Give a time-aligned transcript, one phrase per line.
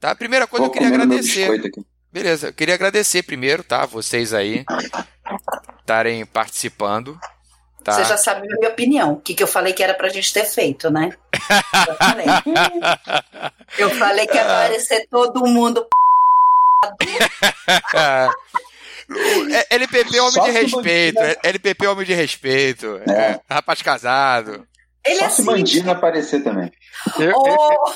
[0.00, 0.14] Tá?
[0.14, 1.70] Primeira coisa Vou eu queria agradecer.
[2.10, 3.84] Beleza, eu queria agradecer primeiro, tá?
[3.84, 4.64] Vocês aí
[5.78, 7.20] estarem participando.
[7.84, 7.92] Tá.
[7.92, 9.12] Você já sabe a minha opinião.
[9.12, 11.10] O que, que eu falei que era pra gente ter feito, né?
[11.86, 12.26] Eu falei,
[13.78, 15.86] eu falei que ia aparecer todo mundo.
[19.70, 21.20] LPP é homem Só de respeito.
[21.42, 23.00] LPP é homem de respeito.
[23.06, 23.12] É.
[23.12, 23.40] É.
[23.50, 24.66] Rapaz casado.
[25.04, 26.70] Ele Só é se Mandina aparecer também.
[27.18, 27.94] Eu, oh.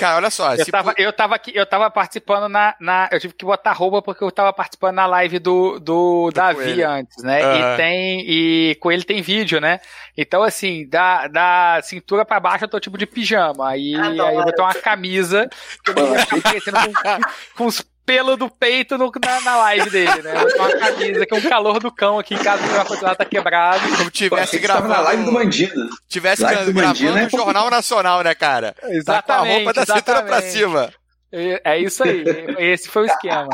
[0.00, 0.54] Cara, olha só.
[0.54, 3.08] Eu, tava, eu, tava aqui, eu tava participando na, na.
[3.12, 6.82] Eu tive que botar roupa porque eu tava participando na live do, do, do Davi
[6.82, 7.44] antes, né?
[7.44, 7.74] Uhum.
[7.74, 8.20] E tem.
[8.26, 9.78] E com ele tem vídeo, né?
[10.16, 13.68] Então, assim, da, da cintura pra baixo eu tô tipo de pijama.
[13.68, 15.46] Aí, aí eu vou ter uma camisa
[15.84, 17.20] que eu com,
[17.58, 20.32] com os pelo do peito no, na, na, live dele, né?
[20.34, 23.18] Com uma camisa, que é um calor do cão aqui em casa, que o ar-condicionado
[23.18, 23.96] tá quebrado.
[23.96, 24.88] Como tivesse gravando.
[24.88, 25.88] na live do Bandido.
[26.08, 28.74] Tivesse live gravando no Jornal Nacional, né, cara?
[28.82, 29.04] Exatamente.
[29.04, 30.06] Tá com a roupa da exatamente.
[30.06, 30.92] cintura pra cima.
[31.32, 32.24] É isso aí.
[32.58, 33.48] Esse foi o esquema.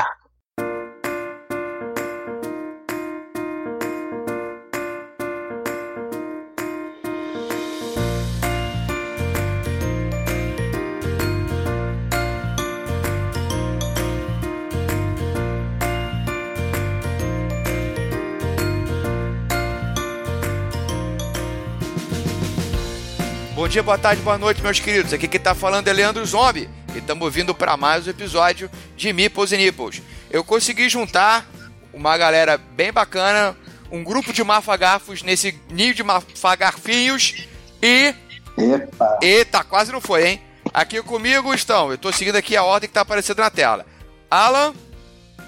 [23.66, 25.12] Bom dia, boa tarde, boa noite, meus queridos.
[25.12, 29.12] Aqui quem tá falando é Leandro Zombie e estamos vindo para mais um episódio de
[29.12, 30.00] Meeples e Nipples.
[30.30, 31.44] Eu consegui juntar
[31.92, 33.56] uma galera bem bacana,
[33.90, 37.48] um grupo de mafagafos nesse ninho de mafagarfinhos
[37.82, 38.14] e.
[38.56, 39.18] Epa!
[39.20, 40.40] Eita, quase não foi, hein?
[40.72, 43.84] Aqui comigo estão, eu tô seguindo aqui a ordem que tá aparecendo na tela.
[44.30, 44.74] Alan,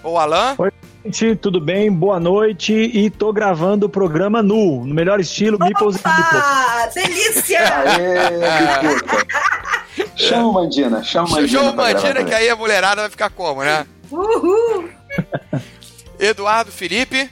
[0.03, 0.57] ou Alan.
[0.59, 0.73] Oi,
[1.09, 1.91] gente, tudo bem?
[1.91, 2.73] Boa noite.
[2.73, 6.95] E tô gravando o programa nu, no melhor estilo, Meeples e Nipples.
[6.95, 7.61] delícia!
[7.97, 8.29] Aê,
[10.17, 11.49] chama o Mandina, chama o Mandina.
[11.49, 13.87] Chama o Mandina que aí a mulherada vai ficar como, né?
[14.11, 14.91] Uhul!
[16.21, 17.31] Eduardo Felipe.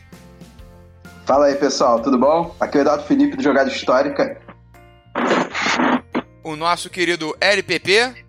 [1.27, 2.55] Fala aí, pessoal, tudo bom?
[2.59, 4.41] Aqui é o Eduardo Felipe do Jogada Histórica.
[6.43, 8.25] O nosso querido LPP.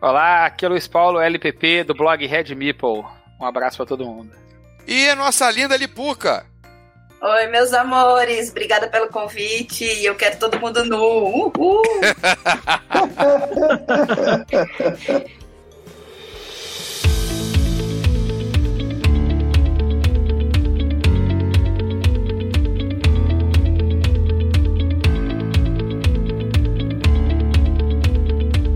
[0.00, 3.04] Olá, aqui é o Luiz Paulo, LPP do blog Red Meeple.
[3.40, 4.47] Um abraço para todo mundo.
[4.90, 6.46] E a nossa linda Lipuca.
[7.20, 9.84] Oi, meus amores, obrigada pelo convite.
[10.02, 11.52] Eu quero todo mundo nu.
[11.54, 11.82] Uhul!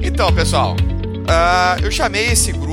[0.02, 2.71] então, pessoal, uh, eu chamei esse grupo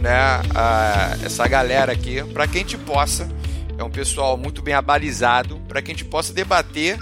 [0.00, 3.28] né, a, essa galera aqui para que a gente possa,
[3.76, 6.98] é um pessoal muito bem abalizado, para que a gente possa debater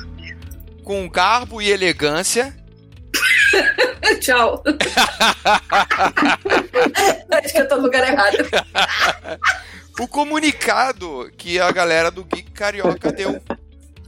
[0.84, 2.56] com garbo e elegância.
[4.20, 4.62] Tchau.
[7.32, 8.36] Acho que eu tô no lugar errado.
[9.98, 13.42] o comunicado que a galera do Geek Carioca deu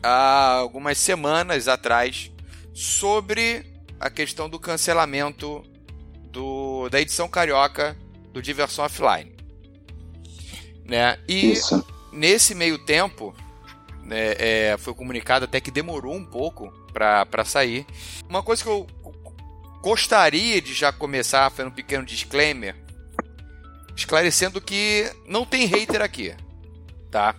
[0.03, 2.31] há algumas semanas atrás
[2.72, 3.66] sobre
[3.98, 5.65] a questão do cancelamento
[6.31, 7.97] do, da edição carioca
[8.38, 9.34] do Diversão Offline.
[10.84, 11.19] Né?
[11.28, 11.84] E Isso.
[12.12, 13.34] nesse meio tempo,
[14.04, 17.84] né, é, foi comunicado até que demorou um pouco para sair.
[18.28, 18.87] Uma coisa que eu
[19.82, 22.77] gostaria de já começar fazendo um pequeno disclaimer,
[23.94, 26.34] esclarecendo que não tem hater aqui,
[27.10, 27.34] tá?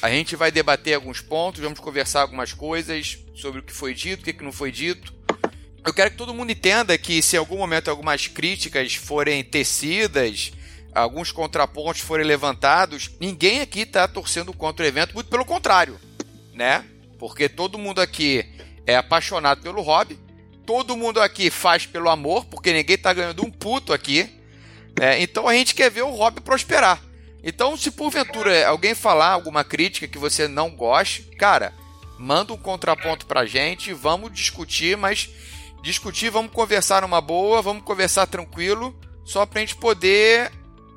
[0.00, 4.20] A gente vai debater alguns pontos, vamos conversar algumas coisas sobre o que foi dito,
[4.20, 5.14] o que não foi dito.
[5.84, 10.52] Eu quero que todo mundo entenda que se em algum momento algumas críticas forem tecidas,
[10.94, 15.98] alguns contrapontos forem levantados, ninguém aqui está torcendo contra o evento, muito pelo contrário,
[16.54, 16.84] né?
[17.18, 18.44] Porque todo mundo aqui
[18.86, 20.18] é apaixonado pelo hobby,
[20.64, 24.30] todo mundo aqui faz pelo amor, porque ninguém está ganhando um puto aqui,
[24.96, 25.20] né?
[25.20, 27.02] Então a gente quer ver o hobby prosperar.
[27.44, 31.74] Então, se porventura alguém falar alguma crítica que você não goste, cara,
[32.16, 35.28] manda um contraponto pra gente, vamos discutir, mas
[35.82, 40.50] discutir, vamos conversar numa boa, vamos conversar tranquilo, só para a gente poder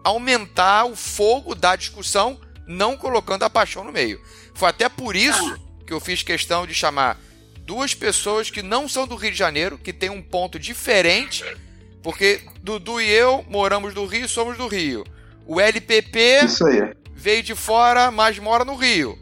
[0.03, 4.21] aumentar o fogo da discussão, não colocando a paixão no meio.
[4.53, 7.19] Foi até por isso que eu fiz questão de chamar
[7.59, 11.43] duas pessoas que não são do Rio de Janeiro, que tem um ponto diferente,
[12.03, 15.03] porque Dudu e eu moramos no Rio, somos do Rio.
[15.47, 16.41] O LPP
[17.15, 19.17] veio de fora, mas mora no Rio.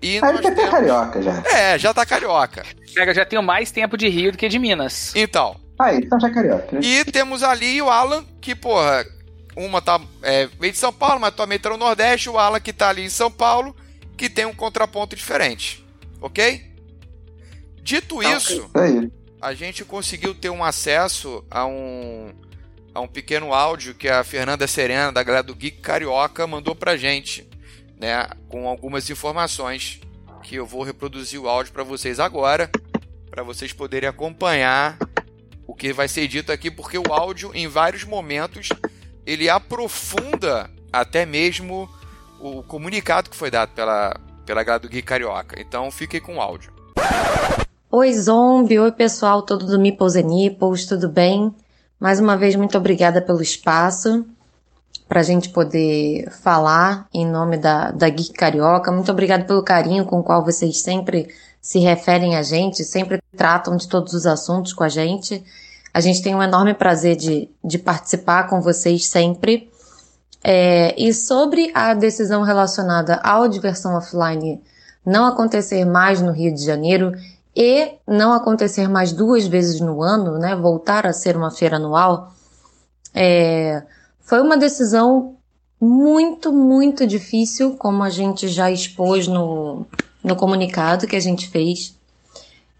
[0.00, 0.70] E ele tá temos...
[0.70, 1.42] carioca já.
[1.46, 2.64] É, já tá carioca.
[2.94, 5.12] Eu já tenho mais tempo de Rio do que de Minas.
[5.14, 5.56] Então.
[5.78, 6.68] Ah, então já é carioca.
[6.72, 6.80] Né?
[6.82, 9.04] E temos ali o Alan, que, porra,
[9.56, 12.30] uma tá, é, veio de São Paulo, mas atualmente tá no Nordeste.
[12.30, 13.74] O Alan que tá ali em São Paulo,
[14.16, 15.84] que tem um contraponto diferente.
[16.20, 16.68] Ok?
[17.82, 19.10] Dito tá, isso, okay.
[19.40, 22.34] a gente conseguiu ter um acesso a um
[22.94, 26.96] a um pequeno áudio que a Fernanda Serena, da galera do Geek Carioca, mandou pra
[26.96, 27.47] gente,
[27.98, 28.28] né?
[28.48, 30.00] Com algumas informações
[30.42, 32.70] que eu vou reproduzir o áudio para vocês agora,
[33.30, 34.96] para vocês poderem acompanhar
[35.66, 38.68] o que vai ser dito aqui, porque o áudio, em vários momentos,
[39.26, 41.88] ele aprofunda até mesmo
[42.40, 45.60] o comunicado que foi dado pela, pela galera do Geek Carioca.
[45.60, 46.72] Então fiquem com o áudio.
[47.90, 48.78] Oi, Zombie.
[48.78, 51.54] Oi, pessoal todo do Meeples and Nipples, tudo bem?
[51.98, 54.24] Mais uma vez, muito obrigada pelo espaço
[55.08, 58.92] para a gente poder falar em nome da, da Geek Carioca.
[58.92, 61.28] Muito obrigada pelo carinho com o qual vocês sempre
[61.60, 65.42] se referem a gente, sempre tratam de todos os assuntos com a gente.
[65.94, 69.70] A gente tem um enorme prazer de, de participar com vocês sempre.
[70.44, 74.62] É, e sobre a decisão relacionada à diversão offline
[75.04, 77.12] não acontecer mais no Rio de Janeiro
[77.56, 82.32] e não acontecer mais duas vezes no ano, né, voltar a ser uma feira anual,
[83.12, 83.82] é,
[84.28, 85.38] foi uma decisão
[85.80, 89.86] muito, muito difícil, como a gente já expôs no,
[90.22, 91.96] no comunicado que a gente fez.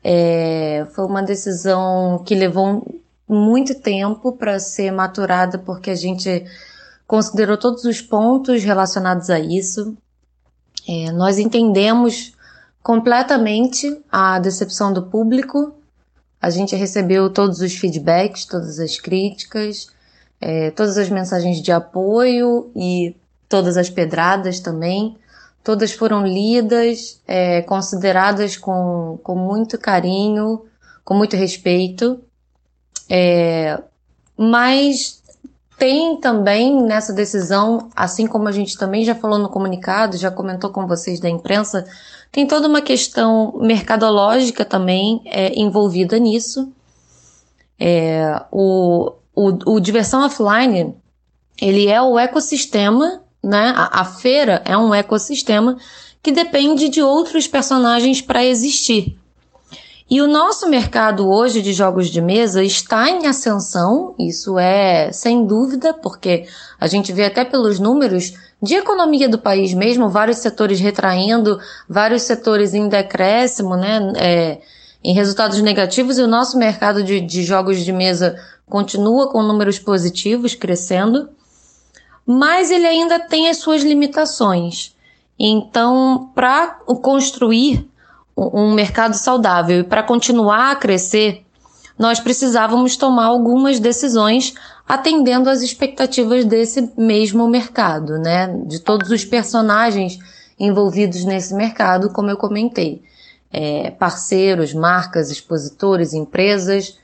[0.04, 2.86] É, foi uma decisão que levou
[3.26, 6.44] muito tempo para ser maturada, porque a gente
[7.06, 9.96] considerou todos os pontos relacionados a isso.
[10.86, 12.34] É, nós entendemos
[12.82, 15.72] completamente a decepção do público.
[16.42, 19.96] A gente recebeu todos os feedbacks, todas as críticas,
[20.40, 23.16] é, todas as mensagens de apoio e
[23.48, 25.16] todas as pedradas também.
[25.64, 30.64] Todas foram lidas, é, consideradas com, com muito carinho,
[31.04, 32.20] com muito respeito.
[33.10, 33.82] É,
[34.36, 35.22] mas
[35.78, 40.70] tem também nessa decisão, assim como a gente também já falou no comunicado, já comentou
[40.70, 41.86] com vocês da imprensa,
[42.32, 46.72] tem toda uma questão mercadológica também é, envolvida nisso.
[47.78, 50.96] É, o, o, o Diversão Offline,
[51.60, 53.72] ele é o ecossistema, né?
[53.76, 55.76] A, a feira é um ecossistema
[56.20, 59.16] que depende de outros personagens para existir.
[60.10, 65.46] E o nosso mercado hoje de jogos de mesa está em ascensão, isso é sem
[65.46, 66.46] dúvida, porque
[66.80, 72.22] a gente vê até pelos números de economia do país mesmo, vários setores retraindo, vários
[72.22, 74.58] setores em decréscimo, né, é,
[75.04, 78.36] em resultados negativos, e o nosso mercado de, de jogos de mesa
[78.68, 81.28] continua com números positivos, crescendo,
[82.26, 84.94] mas ele ainda tem as suas limitações.
[85.38, 87.88] Então, para construir
[88.38, 89.80] um mercado saudável.
[89.80, 91.44] E para continuar a crescer,
[91.98, 94.54] nós precisávamos tomar algumas decisões
[94.86, 98.46] atendendo às expectativas desse mesmo mercado, né?
[98.66, 100.18] De todos os personagens
[100.58, 103.02] envolvidos nesse mercado, como eu comentei.
[103.50, 106.98] É, parceiros, marcas, expositores, empresas,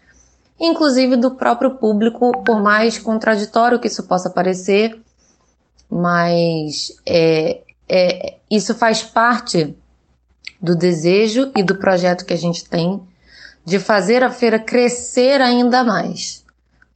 [0.59, 5.01] inclusive do próprio público, por mais contraditório que isso possa parecer,
[5.91, 9.77] mas é, é, isso faz parte
[10.61, 13.03] do desejo e do projeto que a gente tem
[13.65, 16.45] de fazer a feira crescer ainda mais,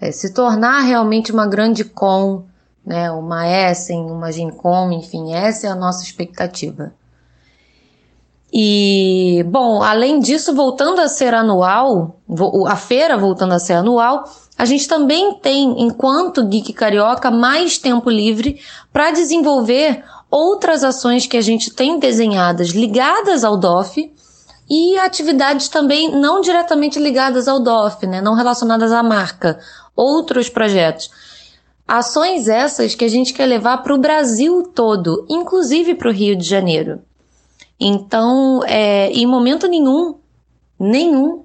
[0.01, 2.45] é, se tornar realmente uma grande com,
[2.85, 6.93] né, uma Essen, uma Gincom, enfim, essa é a nossa expectativa.
[8.53, 12.21] E, bom, além disso, voltando a ser anual,
[12.67, 14.25] a feira voltando a ser anual,
[14.57, 18.61] a gente também tem, enquanto Geek Carioca, mais tempo livre
[18.93, 24.13] para desenvolver outras ações que a gente tem desenhadas ligadas ao DOF
[24.69, 29.59] e atividades também não diretamente ligadas ao DOF, né, não relacionadas à marca,
[29.95, 31.11] outros projetos.
[31.87, 36.37] Ações essas que a gente quer levar para o Brasil todo, inclusive para o Rio
[36.37, 37.01] de Janeiro.
[37.81, 40.17] Então, é, em momento nenhum,
[40.79, 41.45] nenhum,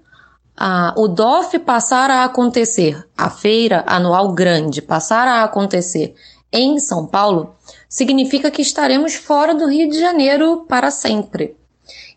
[0.57, 6.15] a, o DOF passar a acontecer, a feira anual grande passar a acontecer
[6.51, 7.55] em São Paulo,
[7.89, 11.55] significa que estaremos fora do Rio de Janeiro para sempre.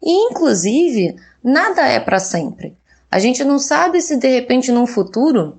[0.02, 2.76] E, inclusive, nada é para sempre.
[3.10, 5.58] A gente não sabe se de repente num futuro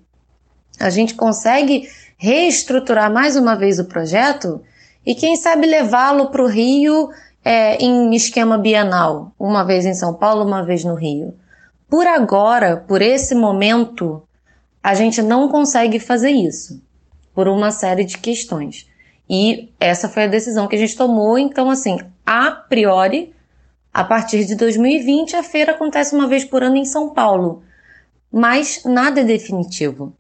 [0.79, 4.61] a gente consegue reestruturar mais uma vez o projeto
[5.05, 7.09] e quem sabe levá-lo para o Rio
[7.47, 11.33] é, em esquema bienal, uma vez em São Paulo, uma vez no Rio.
[11.89, 14.21] Por agora, por esse momento,
[14.83, 16.83] a gente não consegue fazer isso
[17.33, 18.85] por uma série de questões.
[19.29, 21.39] E essa foi a decisão que a gente tomou.
[21.39, 23.33] Então, assim, a priori,
[23.93, 27.63] a partir de 2020, a feira acontece uma vez por ano em São Paulo.
[28.29, 30.13] Mas nada é definitivo.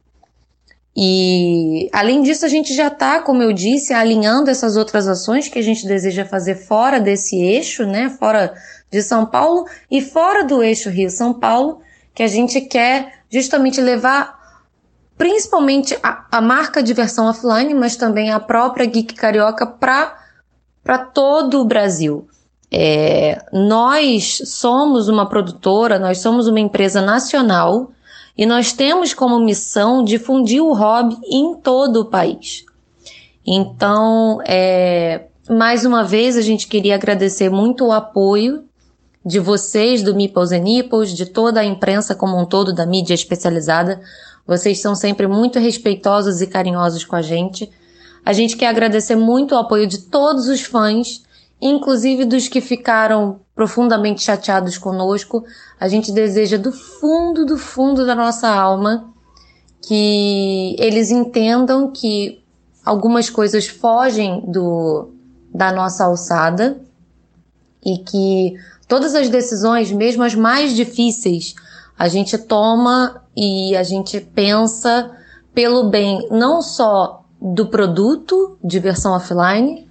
[0.99, 5.59] E, além disso, a gente já está, como eu disse, alinhando essas outras ações que
[5.59, 8.09] a gente deseja fazer fora desse eixo, né?
[8.09, 8.55] Fora
[8.89, 11.81] de São Paulo e fora do eixo Rio-São Paulo,
[12.15, 14.37] que a gente quer justamente levar
[15.15, 21.65] principalmente a, a marca Diversão Offline, mas também a própria Geek Carioca para todo o
[21.65, 22.27] Brasil.
[22.71, 27.91] É, nós somos uma produtora, nós somos uma empresa nacional
[28.37, 32.65] e nós temos como missão difundir o hobby em todo o país.
[33.45, 38.65] Então, é, mais uma vez, a gente queria agradecer muito o apoio
[39.25, 43.13] de vocês, do Meeples and Nipples, de toda a imprensa como um todo, da mídia
[43.13, 43.99] especializada.
[44.45, 47.69] Vocês são sempre muito respeitosos e carinhosos com a gente.
[48.23, 51.23] A gente quer agradecer muito o apoio de todos os fãs,
[51.61, 55.43] inclusive dos que ficaram profundamente chateados conosco.
[55.79, 59.11] A gente deseja do fundo, do fundo da nossa alma
[59.81, 62.43] que eles entendam que
[62.85, 65.09] algumas coisas fogem do,
[65.53, 66.79] da nossa alçada
[67.83, 68.53] e que
[68.87, 71.55] todas as decisões, mesmo as mais difíceis,
[71.97, 75.09] a gente toma e a gente pensa
[75.51, 79.86] pelo bem não só do produto de versão offline,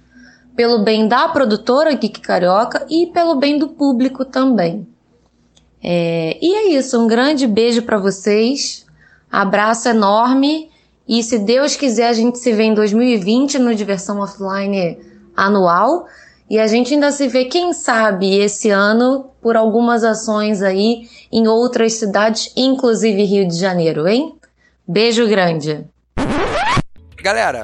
[0.57, 4.87] pelo bem da produtora Geek Carioca e pelo bem do público também.
[5.83, 8.83] É, e é isso, um grande beijo para vocês,
[9.31, 10.71] abraço enorme
[11.07, 14.97] e se Deus quiser a gente se vê em 2020 no Diversão Offline
[15.35, 16.07] anual.
[16.49, 21.47] E a gente ainda se vê, quem sabe, esse ano por algumas ações aí em
[21.47, 24.33] outras cidades, inclusive Rio de Janeiro, hein?
[24.87, 25.85] Beijo grande.
[27.21, 27.63] Galera,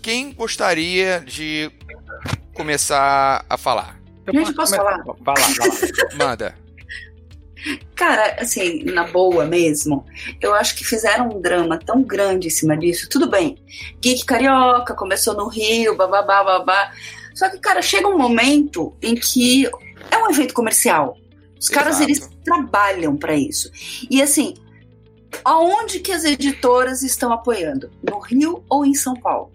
[0.00, 1.70] quem gostaria de
[2.56, 4.00] começar a falar?
[4.32, 5.02] Gente, posso falar?
[5.20, 6.14] Vai lá, vai lá.
[6.26, 6.66] Manda.
[7.94, 10.04] Cara, assim, na boa mesmo,
[10.40, 13.08] eu acho que fizeram um drama tão grande em cima disso.
[13.08, 13.56] Tudo bem,
[14.00, 16.92] Geek Carioca começou no Rio, bababá, babá.
[17.34, 19.66] Só que, cara, chega um momento em que
[20.10, 21.16] é um evento comercial.
[21.58, 22.04] Os caras, Exato.
[22.04, 23.70] eles trabalham para isso.
[24.10, 24.54] E assim,
[25.44, 27.90] aonde que as editoras estão apoiando?
[28.02, 29.52] No Rio ou em São Paulo?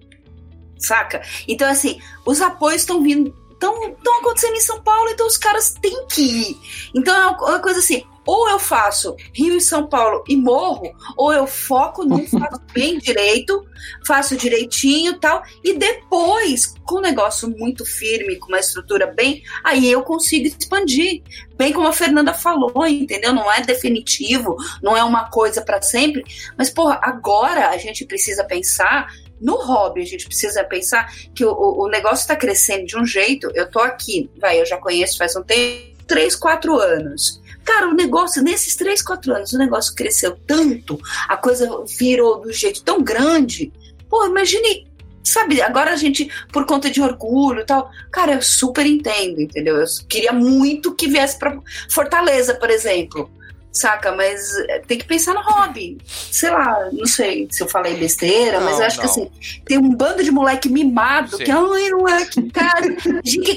[0.82, 1.22] Saca?
[1.48, 6.06] Então, assim, os apoios estão vindo, estão acontecendo em São Paulo, então os caras têm
[6.08, 6.58] que ir.
[6.96, 11.34] Então é uma coisa assim, ou eu faço Rio e São Paulo e morro, ou
[11.34, 13.64] eu foco num, faço bem direito,
[14.06, 19.44] faço direitinho e tal, e depois, com um negócio muito firme, com uma estrutura bem,
[19.64, 21.24] aí eu consigo expandir.
[21.58, 23.34] Bem como a Fernanda falou, entendeu?
[23.34, 26.24] Não é definitivo, não é uma coisa para sempre,
[26.58, 29.08] mas, porra, agora a gente precisa pensar
[29.42, 33.52] no hobby, a gente precisa pensar que o, o negócio está crescendo de um jeito.
[33.56, 37.42] Eu tô aqui, vai, eu já conheço faz um tempo, três, quatro anos.
[37.64, 42.52] Cara, o negócio, nesses três, quatro anos, o negócio cresceu tanto, a coisa virou do
[42.52, 43.72] jeito tão grande.
[44.10, 44.88] Pô, imagine,
[45.24, 49.78] sabe, agora a gente, por conta de orgulho e tal, cara, eu super entendo, entendeu?
[49.78, 51.58] Eu queria muito que viesse pra
[51.90, 53.30] Fortaleza, por exemplo.
[53.74, 54.42] Saca, mas
[54.86, 55.98] tem que pensar no hobby.
[56.06, 59.04] Sei lá, não sei se eu falei besteira, Não, mas eu acho não.
[59.06, 59.32] que assim,
[59.66, 61.44] tem um bando de moleque mimado Sim.
[61.46, 62.82] que, ai, não é que cara,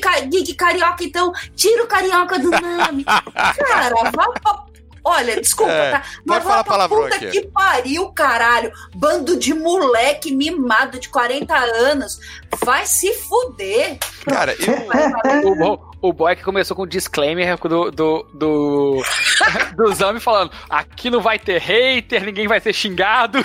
[0.00, 3.04] ca- geek carioca, então, tira o carioca do nome.
[3.34, 4.63] Cara, vá pra.
[5.04, 6.02] Olha, desculpa, É, tá?
[6.24, 7.30] Mas pode falar palavrão puta aqui.
[7.30, 8.72] que pariu, caralho.
[8.94, 12.18] Bando de moleque mimado de 40 anos.
[12.64, 13.98] Vai se fuder.
[14.24, 15.44] Cara, eu,
[16.02, 19.02] O, o boy que começou com o disclaimer do, do, do,
[19.76, 23.38] do Zami falando: aqui não vai ter hater, ninguém vai ser xingado.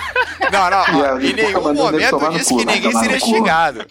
[0.52, 3.86] não, não, ó, em nenhum tomar momento disse que vai ninguém no seria xingado.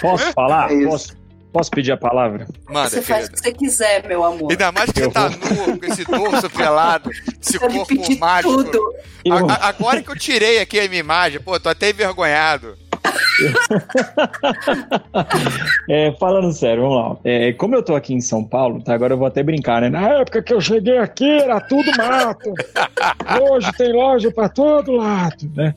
[0.00, 0.70] Posso falar?
[0.70, 0.88] É isso.
[0.88, 1.16] posso,
[1.56, 2.46] posso pedir a palavra?
[2.68, 4.50] Manda, Você faz o que você quiser, meu amor.
[4.50, 8.18] Ainda mais que Eu você tá nu, com esse torso pelado, esse Pode corpo pedir
[8.18, 8.64] mágico.
[8.64, 8.94] tudo.
[9.24, 12.76] Eu, A- a- agora que eu tirei aqui a minha imagem, pô, tô até envergonhado.
[15.88, 17.16] é, falando sério, vamos lá.
[17.24, 18.94] É, como eu tô aqui em São Paulo, tá?
[18.94, 19.88] Agora eu vou até brincar, né?
[19.88, 22.52] Na época que eu cheguei aqui era tudo mato.
[23.50, 25.74] Hoje tem loja pra todo lado, né?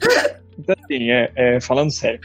[0.57, 2.19] Então, assim, é, é, falando sério.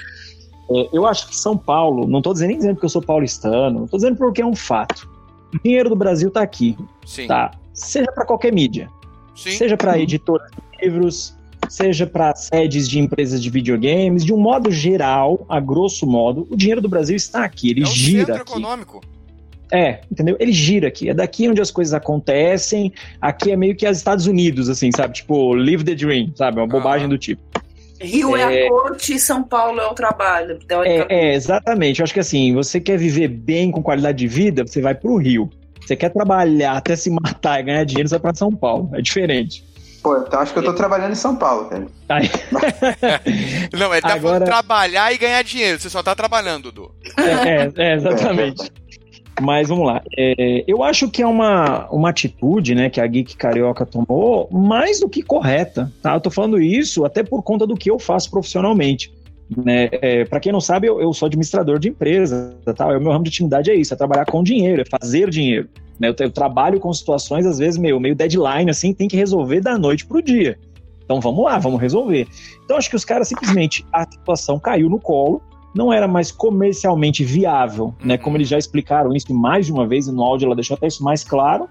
[0.70, 3.86] É, eu acho que São Paulo, não tô dizendo, nem dizendo que eu sou paulistano,
[3.88, 5.08] tô dizendo porque é um fato.
[5.54, 7.26] O dinheiro do Brasil tá aqui, Sim.
[7.26, 7.50] tá?
[7.72, 8.88] Seja pra qualquer mídia.
[9.36, 9.50] Sim.
[9.50, 11.34] seja para editoras de livros,
[11.68, 16.56] seja para sedes de empresas de videogames, de um modo geral, a grosso modo, o
[16.56, 18.52] dinheiro do Brasil está aqui, ele é um gira centro aqui.
[18.52, 19.00] econômico.
[19.72, 20.36] É, entendeu?
[20.38, 22.92] Ele gira aqui, é daqui onde as coisas acontecem.
[23.20, 25.14] Aqui é meio que os Estados Unidos, assim, sabe?
[25.14, 26.58] Tipo, live the dream, sabe?
[26.60, 27.08] Uma bobagem Ah.
[27.08, 27.42] do tipo.
[28.04, 28.66] Rio é, É.
[28.66, 30.58] a corte e São Paulo é o trabalho.
[30.84, 32.00] É, é, exatamente.
[32.00, 35.16] Eu acho que assim, você quer viver bem com qualidade de vida, você vai pro
[35.16, 35.48] Rio.
[35.80, 38.90] Você quer trabalhar até se matar e ganhar dinheiro, você vai pra São Paulo.
[38.94, 39.64] É diferente.
[40.02, 41.86] Pô, então acho que eu tô trabalhando em São Paulo, cara.
[43.72, 45.80] Não, ele tá falando Agora- trabalhar e ganhar dinheiro.
[45.80, 46.90] Você só tá trabalhando, Dudu.
[47.16, 48.70] é, é, é, exatamente.
[49.40, 50.02] Mas vamos lá.
[50.16, 55.00] É, eu acho que é uma, uma atitude né, que a Geek Carioca tomou mais
[55.00, 55.92] do que correta.
[56.00, 56.14] Tá?
[56.14, 59.12] Eu tô falando isso até por conta do que eu faço profissionalmente.
[59.56, 59.88] Né?
[59.92, 62.56] É, para quem não sabe, eu, eu, sou administrador de empresa.
[62.76, 62.86] Tá?
[62.86, 65.68] O meu ramo de atividade é isso: é trabalhar com dinheiro, é fazer dinheiro.
[65.98, 66.08] Né?
[66.08, 69.76] Eu, eu, trabalho com situações, às vezes, meio, meio deadline, assim, tem que resolver da
[69.76, 70.58] noite pro dia.
[71.04, 72.26] Então vamos lá, vamos resolver.
[72.64, 75.42] Então acho que os caras simplesmente, a situação caiu no colo,
[75.74, 78.16] não era mais comercialmente viável, né?
[78.16, 80.86] Como eles já explicaram isso mais de uma vez, e no áudio ela deixou até
[80.86, 81.68] isso mais claro.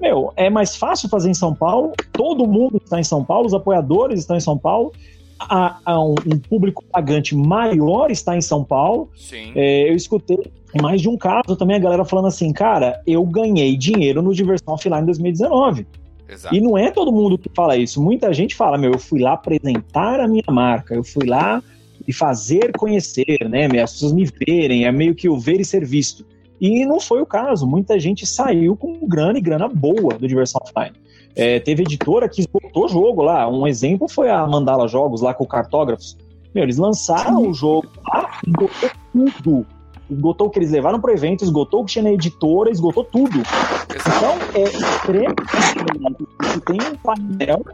[0.00, 3.54] Meu, é mais fácil fazer em São Paulo, todo mundo está em São Paulo, os
[3.54, 4.92] apoiadores estão em São Paulo,
[5.38, 9.10] a, a um, um, público pagante maior está em São Paulo.
[9.54, 10.38] É, eu escutei
[10.80, 14.74] mais de um caso também a galera falando assim, cara, eu ganhei dinheiro no Diversão
[14.74, 15.86] Offline em 2019.
[16.28, 16.54] Exato.
[16.54, 18.02] E não é todo mundo que fala isso.
[18.02, 21.62] Muita gente fala, meu, eu fui lá apresentar a minha marca, eu fui lá
[22.06, 23.66] e fazer conhecer, né?
[23.80, 26.24] As pessoas me verem, é meio que o ver e ser visto.
[26.60, 27.66] E não foi o caso.
[27.66, 30.96] Muita gente saiu com grana e grana boa do Diversão Offline.
[31.34, 33.48] É, teve editora que esgotou jogo lá.
[33.48, 36.16] Um exemplo foi a Mandala Jogos lá com cartógrafos.
[36.54, 39.66] Meu, eles lançaram o jogo lá, esgotou tudo.
[40.10, 43.02] Esgotou o que eles levaram para o evento, esgotou o que tinha na editora, esgotou
[43.02, 43.38] tudo.
[43.38, 46.26] Então, é extremamente.
[46.42, 47.64] Você tem um painel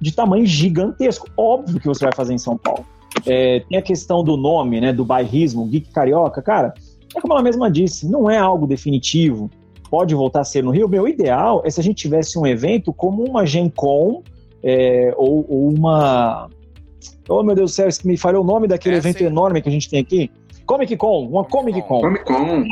[0.00, 1.28] de tamanho gigantesco.
[1.36, 2.84] Óbvio que você vai fazer em São Paulo.
[3.26, 6.74] É, tem a questão do nome, né, do bairrismo, Geek Carioca, cara,
[7.14, 9.50] é como ela mesma disse, não é algo definitivo,
[9.88, 10.88] pode voltar a ser no Rio.
[10.88, 14.22] Meu ideal é se a gente tivesse um evento como uma Gen Con
[14.62, 16.48] é, ou, ou, uma...
[17.28, 19.26] Oh, meu Deus do céu, me falhou o nome daquele é, evento sim.
[19.26, 20.30] enorme que a gente tem aqui.
[20.66, 22.00] Comic Con, uma Comic Con.
[22.00, 22.64] Comic Con.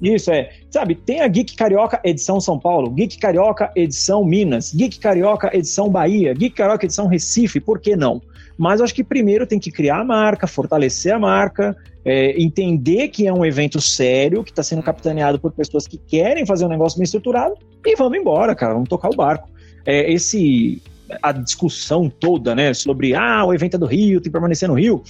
[0.00, 0.50] Isso é.
[0.70, 5.88] Sabe, tem a Geek Carioca edição São Paulo, Geek Carioca edição Minas, Geek Carioca edição
[5.90, 8.22] Bahia, Geek Carioca edição Recife, por que não?
[8.60, 11.74] Mas acho que primeiro tem que criar a marca, fortalecer a marca,
[12.04, 16.44] é, entender que é um evento sério, que está sendo capitaneado por pessoas que querem
[16.44, 17.54] fazer um negócio bem estruturado,
[17.86, 19.48] e vamos embora, cara, vamos tocar o barco.
[19.86, 20.82] É, esse
[21.22, 24.74] a discussão toda, né, sobre ah, o evento é do Rio, tem que permanecer no
[24.74, 25.02] Rio.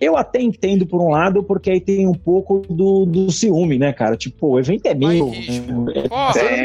[0.00, 3.92] Eu até entendo por um lado, porque aí tem um pouco do, do ciúme, né,
[3.92, 4.16] cara?
[4.16, 5.26] Tipo, o evento é meu.
[5.26, 5.42] Né?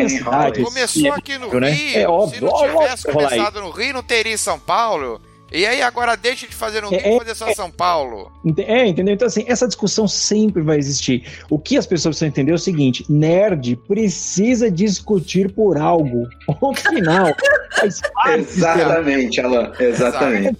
[0.05, 1.71] É, cidade, começou aqui no né?
[1.71, 1.97] Rio.
[1.97, 5.19] É óbvio, se não tivesse óbvio, começado no Rio, não teria em São Paulo.
[5.53, 8.31] E aí agora deixa de fazer no Rio é, e fazer só é, São Paulo.
[8.57, 9.13] É, entendeu?
[9.13, 11.45] Então, assim, essa discussão sempre vai existir.
[11.47, 16.27] O que as pessoas precisam entender é o seguinte: nerd precisa discutir por algo.
[16.59, 17.35] O final
[17.77, 18.39] faz parte.
[18.39, 19.71] Exatamente, Alan.
[19.79, 20.57] Exatamente.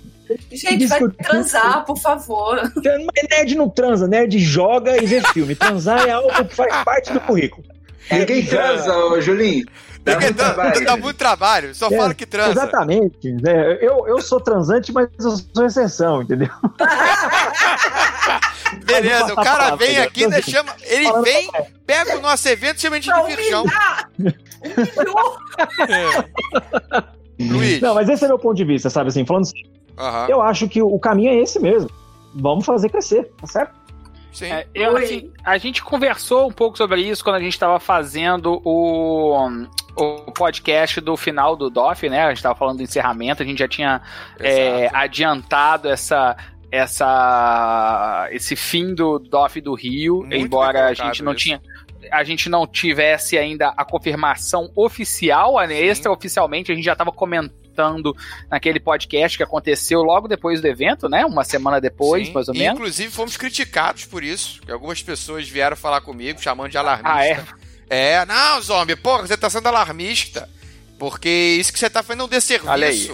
[0.51, 2.61] Gente, vai transar, por favor.
[2.75, 5.55] Mas nerd não transa, nerd joga e vê filme.
[5.55, 7.65] Transar é algo que faz parte do currículo.
[8.11, 9.65] Ninguém transa, ô Julinho.
[10.03, 12.51] Dá, muito, trabalho, dá muito trabalho, só é, fala que transa.
[12.51, 13.35] Exatamente.
[13.47, 16.49] É, eu, eu sou transante, mas eu sou exceção, entendeu?
[18.83, 21.49] Beleza, o cara vem aqui, né, chama, ele vem,
[21.85, 23.63] pega o nosso evento e chama a gente de virgão.
[25.87, 26.25] é.
[27.39, 27.81] Luiz.
[27.81, 29.63] Não, mas esse é meu ponto de vista, sabe assim, falando assim,
[29.97, 30.27] uhum.
[30.27, 31.89] eu acho que o caminho é esse mesmo.
[32.35, 33.73] Vamos fazer crescer, tá certo?
[34.33, 34.51] Sim.
[34.51, 38.59] É, eu, assim, a gente conversou um pouco sobre isso quando a gente estava fazendo
[38.65, 39.47] o,
[39.95, 42.23] o podcast do final do DOF, né?
[42.23, 44.01] A gente estava falando do encerramento, a gente já tinha
[44.39, 46.35] é, adiantado essa
[46.71, 51.43] essa esse fim do DOF do Rio, Muito embora a gente não isso.
[51.45, 51.61] tinha
[52.11, 55.79] a gente não tivesse ainda a confirmação oficial, né?
[55.79, 58.15] extraoficialmente a gente já estava comentando
[58.49, 61.25] naquele podcast que aconteceu logo depois do evento, né?
[61.25, 62.33] Uma semana depois, Sim.
[62.33, 62.75] mais ou menos.
[62.75, 64.61] Inclusive, fomos criticados por isso.
[64.61, 67.11] Que algumas pessoas vieram falar comigo, chamando de alarmista.
[67.11, 67.43] Ah, é?
[67.93, 70.49] É, não, zombie, porra, você tá sendo alarmista.
[70.97, 72.71] Porque isso que você tá fazendo é um desserviço.
[72.71, 73.09] Olha aí.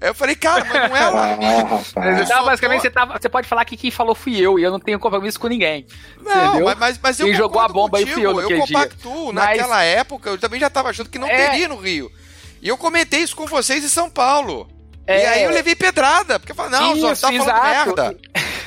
[0.00, 2.34] Eu falei, cara, mas não é alarmista.
[2.34, 4.78] Não, basicamente, você, tava, você pode falar que quem falou fui eu, e eu não
[4.78, 5.86] tenho compromisso com ninguém.
[6.20, 6.76] Não, entendeu?
[6.78, 9.32] mas, mas, eu Quem jogou a bomba contigo, aí fui eu Eu compactuo.
[9.32, 9.32] Dia.
[9.32, 9.86] Naquela mas...
[9.96, 11.48] época, eu também já tava achando que não é...
[11.50, 12.12] teria no Rio.
[12.60, 14.68] E eu comentei isso com vocês em São Paulo.
[15.06, 15.22] É...
[15.22, 18.16] E aí eu levei pedrada, porque eu falei, não, isso, só tá falando merda.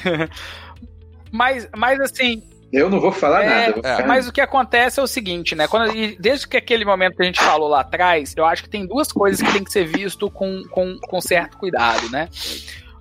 [1.31, 2.41] mas, mas assim,
[2.71, 3.87] eu não vou falar é, nada.
[3.87, 4.05] É.
[4.05, 5.67] Mas o que acontece é o seguinte, né?
[5.67, 8.85] Quando, desde que aquele momento que a gente falou lá atrás, eu acho que tem
[8.85, 12.29] duas coisas que tem que ser visto com, com, com certo cuidado, né?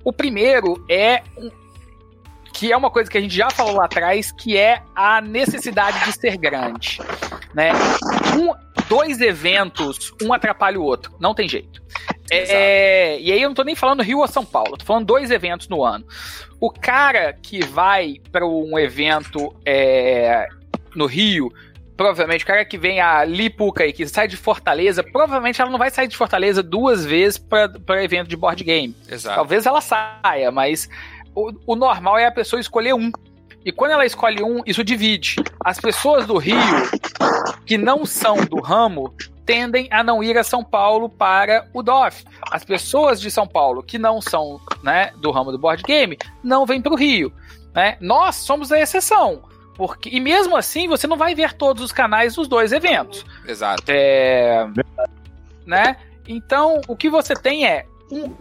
[0.05, 1.23] O primeiro é
[2.53, 6.05] que é uma coisa que a gente já falou lá atrás, que é a necessidade
[6.05, 7.01] de ser grande,
[7.53, 7.73] né?
[8.39, 8.55] Um,
[8.89, 11.83] dois eventos, um atrapalha o outro, não tem jeito.
[12.31, 15.31] É, e aí eu não tô nem falando Rio ou São Paulo, tô falando dois
[15.31, 16.05] eventos no ano.
[16.61, 20.49] O cara que vai para um evento é,
[20.95, 21.53] no Rio,
[21.97, 25.79] provavelmente o cara que vem a Lipuca e que sai de Fortaleza, provavelmente ela não
[25.79, 28.95] vai sair de Fortaleza duas vezes para evento de board game.
[29.09, 29.37] Exato.
[29.37, 30.89] Talvez ela saia, mas
[31.35, 33.11] o, o normal é a pessoa escolher um.
[33.65, 35.37] E quando ela escolhe um, isso divide.
[35.65, 36.57] As pessoas do Rio
[37.67, 39.13] que não são do ramo
[39.47, 42.25] tendem a não ir a São Paulo para o DOF.
[42.51, 46.67] As pessoas de São Paulo que não são né, do ramo do board game não
[46.67, 47.33] vêm para o Rio.
[47.73, 47.97] Né?
[48.01, 49.43] Nós somos a exceção.
[49.77, 53.25] Porque, e mesmo assim, você não vai ver todos os canais dos dois eventos.
[53.47, 53.85] Exato.
[53.89, 54.67] É,
[55.67, 55.97] né?
[56.27, 57.87] Então, o que você tem é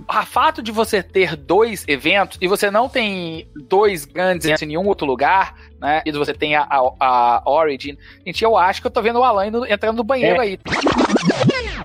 [0.07, 4.67] a fato de você ter dois eventos e você não tem dois grandes eventos em
[4.67, 6.01] nenhum outro lugar, né?
[6.05, 7.97] E você tem a, a, a Origin.
[8.25, 10.41] Gente, eu acho que eu tô vendo o Alan entrando no banheiro é.
[10.41, 10.59] aí.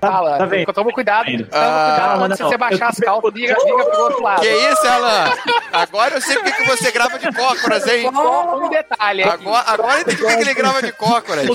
[0.01, 0.73] Fala, tá vendo?
[0.73, 1.25] toma cuidado.
[1.25, 4.41] Toma ah, cuidado quando você baixar as calças, liga, liga pro outro lado.
[4.41, 5.31] Que isso, Alan?
[5.71, 8.09] Agora eu sei porque que você grava de cócoras, hein?
[8.11, 9.23] Só um detalhe.
[9.23, 11.45] Agora, agora eu entendi que ele grava de cócoras.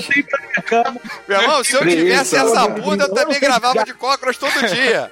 [1.27, 5.11] Meu irmão, se eu tivesse essa bunda, eu também gravava de cócoras todo dia.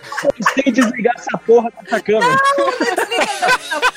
[0.53, 2.41] Sem desligar essa porra dessa câmera.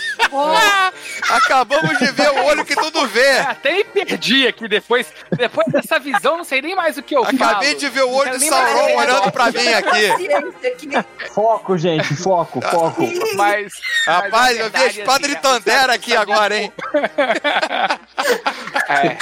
[1.31, 3.39] Acabamos de ver o olho que tudo vê.
[3.39, 5.07] Até me perdi aqui depois.
[5.37, 7.51] Depois dessa visão, não sei nem mais o que eu Acabei falo.
[7.51, 10.09] Acabei de ver o olho de Sauron olhando pra mim aqui.
[11.33, 13.03] Foco, gente, foco, foco.
[13.37, 13.73] Mas.
[14.07, 16.73] Rapaz, eu vi a espada assim, de Tandera aqui agora, hein?
[18.91, 19.17] É.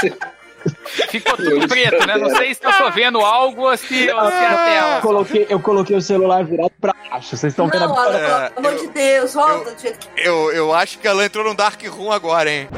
[1.10, 2.16] Ficou tudo preto, né?
[2.16, 4.96] Não sei se eu tô vendo algo ou se, ou se é a tela.
[4.96, 7.36] Eu coloquei, eu coloquei o celular virado pra baixo.
[7.36, 10.08] Vocês estão vendo a Não, pelo amor de Deus, volta do jeito que.
[10.16, 12.68] Eu, eu acho que ela entrou no Dark Room agora, hein?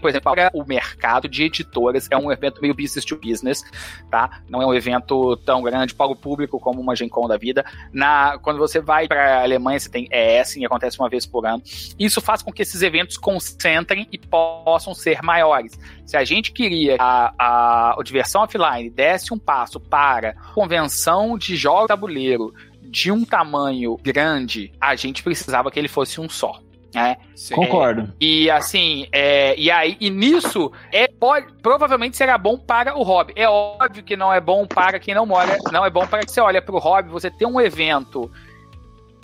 [0.00, 3.62] Por exemplo, o mercado de editoras é um evento meio business to business,
[4.10, 4.42] tá?
[4.48, 7.64] Não é um evento tão grande para o público como uma Gen Con da vida.
[7.92, 11.46] Na, quando você vai para a Alemanha, você tem ES, e acontece uma vez por
[11.46, 11.62] ano.
[11.98, 15.78] Isso faz com que esses eventos concentrem e possam ser maiores.
[16.04, 21.56] Se a gente queria a, a, a Diversão Offline desse um passo para convenção de
[21.56, 22.52] jogos tabuleiro
[22.82, 26.60] de um tamanho grande, a gente precisava que ele fosse um só.
[26.94, 27.16] É,
[27.54, 28.02] Concordo.
[28.02, 33.02] É, e assim, é, e aí, e nisso, é, pode, provavelmente será bom para o
[33.02, 33.32] hobby.
[33.36, 36.32] É óbvio que não é bom para quem não mora, não é bom para que
[36.32, 38.30] você olha para o hobby, você ter um evento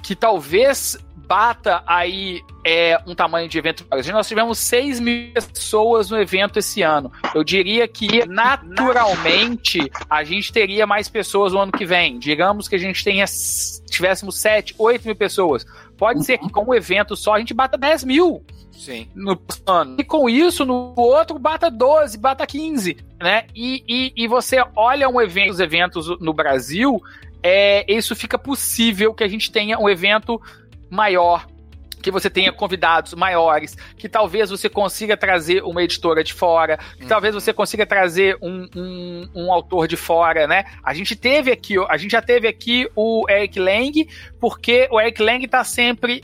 [0.03, 3.85] que talvez bata aí é, um tamanho de evento.
[4.13, 7.13] Nós tivemos 6 mil pessoas no evento esse ano.
[7.35, 12.19] Eu diria que naturalmente a gente teria mais pessoas no ano que vem.
[12.19, 13.25] Digamos que a gente tenha
[13.91, 15.67] tivéssemos 7, 8 mil pessoas.
[15.97, 18.45] Pode ser que com o evento só a gente bata 10 mil.
[18.73, 19.09] Sim.
[19.15, 19.97] No ano.
[19.99, 23.47] E com isso, no outro, bata 12, bata 15, né?
[23.55, 27.01] E, e, e você olha um evento, os eventos no Brasil,
[27.43, 30.41] é, isso fica possível que a gente tenha um evento
[30.91, 31.47] maior,
[32.07, 37.03] que você tenha convidados maiores, que talvez você consiga trazer uma editora de fora, que
[37.03, 37.09] uhum.
[37.09, 40.65] talvez você consiga trazer um, um, um, autor de fora, né?
[40.85, 45.21] A gente teve aqui, a gente já teve aqui o Eric Lang, porque o Eric
[45.21, 46.23] Lang está sempre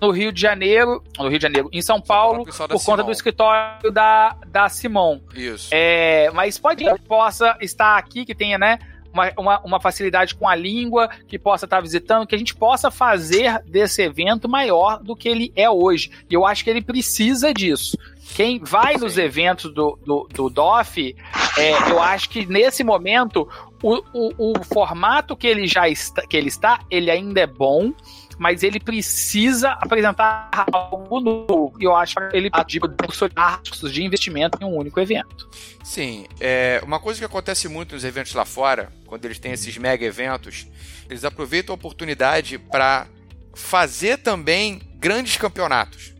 [0.00, 3.04] no Rio de Janeiro, no Rio de Janeiro, em São Paulo, por conta Simon.
[3.04, 5.20] do escritório da, da Simon.
[5.34, 5.68] Isso.
[5.70, 8.78] É, mas pode que possa estar aqui, que tenha, né?
[9.14, 12.90] Uma, uma, uma facilidade com a língua, que possa estar visitando, que a gente possa
[12.90, 16.10] fazer desse evento maior do que ele é hoje.
[16.28, 17.96] E eu acho que ele precisa disso.
[18.34, 21.14] Quem vai nos eventos do, do, do DOF,
[21.56, 23.48] é, eu acho que nesse momento
[23.80, 27.92] o, o, o formato que ele já está, que ele está, ele ainda é bom
[28.38, 31.74] mas ele precisa apresentar algo novo.
[31.80, 35.48] E eu acho que ele recursos de investimento em um único evento.
[35.82, 39.76] Sim, é, uma coisa que acontece muito nos eventos lá fora, quando eles têm esses
[39.76, 40.66] mega eventos,
[41.08, 43.06] eles aproveitam a oportunidade para
[43.54, 46.14] fazer também grandes campeonatos.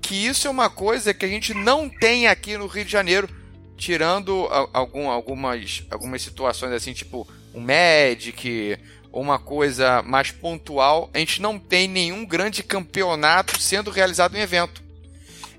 [0.00, 3.28] Que isso é uma coisa que a gente não tem aqui no Rio de Janeiro,
[3.76, 8.78] tirando algum, algumas, algumas situações assim, tipo um Magic,
[9.12, 14.82] uma coisa mais pontual, a gente não tem nenhum grande campeonato sendo realizado em evento.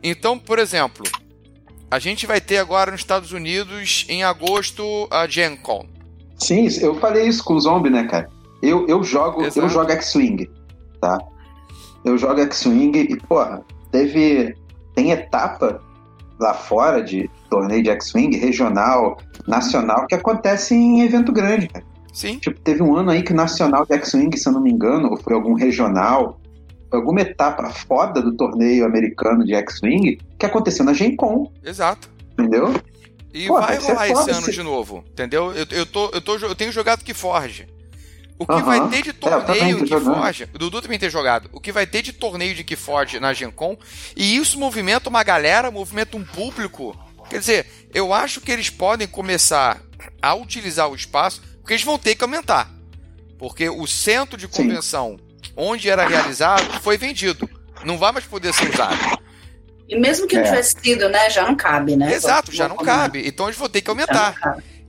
[0.01, 1.05] Então, por exemplo,
[1.89, 5.85] a gente vai ter agora nos Estados Unidos, em agosto, a Gen Con.
[6.37, 8.29] Sim, eu falei isso com o Zombie, né, cara?
[8.61, 10.49] Eu, eu jogo eu jogo X-Wing,
[10.99, 11.19] tá?
[12.03, 14.55] Eu jogo X-Wing e, porra, teve...
[14.95, 15.81] Tem etapa
[16.39, 21.85] lá fora de torneio de X-Wing, regional, nacional, que acontece em evento grande, cara.
[22.13, 22.37] Sim.
[22.37, 25.09] Tipo, teve um ano aí que o Nacional de X-Wing, se eu não me engano,
[25.09, 26.39] ou foi algum regional,
[26.91, 31.51] alguma etapa foda do torneio americano de X-Wing que aconteceu na Gen Con.
[31.65, 32.07] Exato.
[32.33, 32.71] Entendeu?
[33.33, 35.51] E Pô, vai rolar esse ano de novo, entendeu?
[35.53, 37.67] Eu, eu, tô, eu, tô, eu tenho jogado que Forge.
[38.37, 38.63] O que uh -huh.
[38.63, 41.71] vai ter de é, torneio é, de Forge, o Dudu também tem jogado, o que
[41.71, 43.77] vai ter de torneio de Forge na Gen Con,
[44.15, 46.95] e isso movimenta uma galera, movimenta um público.
[47.29, 49.81] Quer dizer, eu acho que eles podem começar
[50.21, 52.69] a utilizar o espaço porque eles vão ter que aumentar.
[53.39, 55.53] Porque o centro de convenção Sim.
[55.55, 57.49] onde era realizado foi vendido.
[57.85, 59.23] Não vai mais poder ser usado.
[59.87, 60.39] E mesmo que é.
[60.39, 61.29] não tivesse sido, né?
[61.29, 62.13] Já não cabe, né?
[62.13, 63.25] Exato, já não cabe.
[63.25, 64.35] Então eles vão ter que aumentar.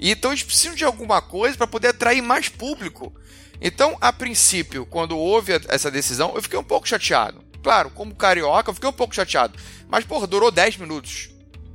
[0.01, 3.15] Então eles precisam de alguma coisa para poder atrair mais público.
[3.61, 7.41] Então, a princípio, quando houve essa decisão, eu fiquei um pouco chateado.
[7.63, 9.57] Claro, como carioca, eu fiquei um pouco chateado.
[9.89, 11.31] Mas, porra, durou 10 minutos.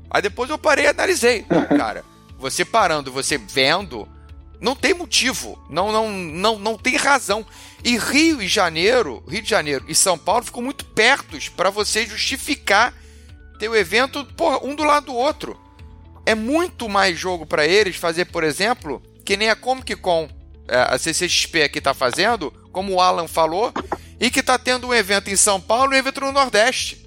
[0.09, 1.45] Aí depois eu parei e analisei.
[1.77, 2.03] Cara,
[2.37, 4.07] você parando, você vendo,
[4.59, 5.57] não tem motivo.
[5.69, 7.45] Não, não, não, não tem razão.
[7.83, 12.05] E Rio e Janeiro, Rio de Janeiro e São Paulo ficam muito pertos para você
[12.05, 12.93] justificar
[13.59, 15.59] ter o evento, porra, um do lado do outro.
[16.25, 20.29] É muito mais jogo para eles fazer, por exemplo, que nem a Comic Con,
[20.67, 23.73] é, a CCXP aqui tá fazendo, como o Alan falou,
[24.19, 27.05] e que tá tendo um evento em São Paulo e um evento no Nordeste.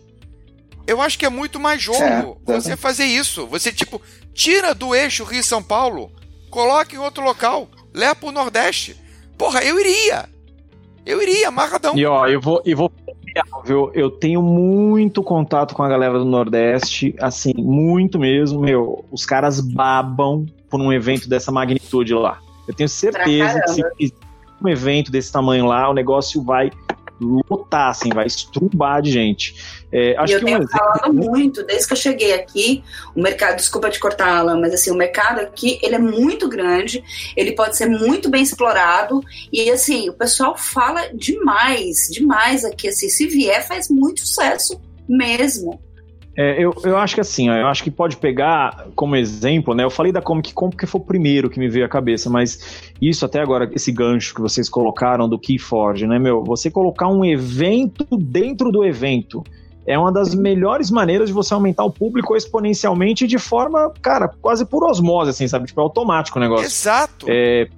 [0.87, 3.47] Eu acho que é muito mais jogo é, você fazer isso.
[3.47, 4.03] Você, tipo,
[4.35, 6.13] tira do eixo Rio-São Paulo,
[6.53, 8.95] coloca em outro local, leva pro Nordeste.
[9.39, 10.29] Porra, eu iria.
[11.05, 11.97] Eu iria, amarradão.
[11.97, 12.93] E ó, eu vou, eu vou
[13.65, 13.91] viu?
[13.95, 19.05] Eu tenho muito contato com a galera do Nordeste, assim, muito mesmo, meu.
[19.11, 22.39] Os caras babam por um evento dessa magnitude lá.
[22.69, 24.15] Eu tenho certeza que se
[24.63, 26.71] um evento desse tamanho lá, o negócio vai
[27.23, 29.83] lotar, assim, vai estrumbar de gente.
[29.91, 32.83] É, acho e eu que tenho um falado muito, desde que eu cheguei aqui,
[33.15, 37.05] o mercado, desculpa te cortar, Alan, mas assim, o mercado aqui, ele é muito grande,
[37.37, 39.21] ele pode ser muito bem explorado,
[39.53, 45.81] e assim, o pessoal fala demais, demais aqui, assim, se vier faz muito sucesso mesmo.
[46.37, 49.85] É, eu, eu acho que assim, eu acho que pode pegar como exemplo, né?
[49.85, 52.91] Eu falei da Comic Con porque foi o primeiro que me veio à cabeça, mas
[53.01, 56.43] isso até agora, esse gancho que vocês colocaram do Keyforge, né, meu?
[56.45, 59.45] Você colocar um evento dentro do evento
[59.87, 64.65] é uma das melhores maneiras de você aumentar o público exponencialmente de forma, cara, quase
[64.65, 65.67] por osmose, assim, sabe?
[65.67, 66.67] Tipo, é automático o negócio.
[66.67, 67.27] Exato.
[67.29, 67.69] É,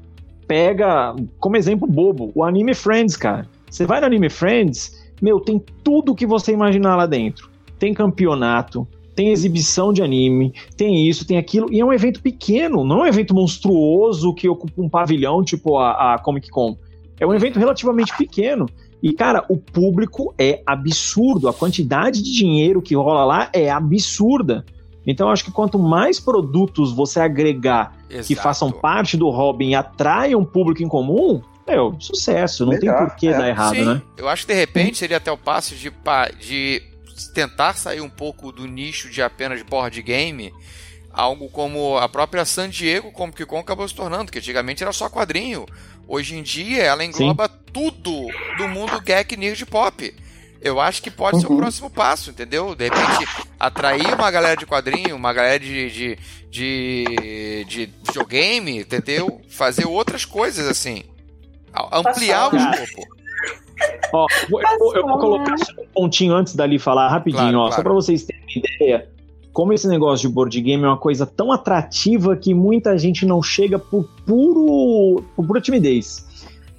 [0.47, 3.49] pega, como exemplo bobo, o Anime Friends, cara.
[3.69, 7.54] Você vai no Anime Friends, meu, tem tudo que você imaginar lá dentro
[7.85, 12.83] tem campeonato, tem exibição de anime, tem isso, tem aquilo, e é um evento pequeno,
[12.83, 16.79] não é um evento monstruoso que ocupa um pavilhão tipo a, a Comic Con.
[17.21, 18.67] É um evento relativamente pequeno.
[19.03, 21.47] E, cara, o público é absurdo.
[21.47, 24.65] A quantidade de dinheiro que rola lá é absurda.
[25.07, 28.27] Então, acho que quanto mais produtos você agregar Exato.
[28.27, 32.65] que façam parte do hobby e atraiam um público em comum, é, sucesso.
[32.65, 33.37] Não Melhor, tem por que é.
[33.37, 33.85] dar errado, Sim.
[33.85, 34.03] né?
[34.17, 35.93] Eu acho que de repente seria até o passo de,
[36.41, 36.94] de
[37.35, 40.53] tentar sair um pouco do nicho de apenas board game,
[41.13, 45.09] algo como a própria San Diego Comic Con acabou se tornando, que antigamente era só
[45.09, 45.67] quadrinho.
[46.07, 47.55] Hoje em dia ela engloba Sim.
[47.73, 48.27] tudo
[48.59, 50.15] do mundo geek nerd pop.
[50.61, 51.41] Eu acho que pode uhum.
[51.43, 51.59] ser o uhum.
[51.59, 52.75] próximo passo, entendeu?
[52.75, 53.29] De repente,
[53.61, 56.19] atrair uma galera de quadrinho, uma galera de, de,
[56.51, 59.43] de, de videogame, entendeu?
[59.51, 61.05] Fazer outras coisas assim.
[61.93, 63.07] Ampliar o escopo.
[64.13, 67.61] Ó, eu, eu, eu, vou colocar só um pontinho antes dali falar rapidinho, claro, ó,
[67.63, 67.75] claro.
[67.75, 69.09] só para vocês terem uma ideia.
[69.53, 73.41] Como esse negócio de board game é uma coisa tão atrativa que muita gente não
[73.43, 76.25] chega por puro, por pura timidez.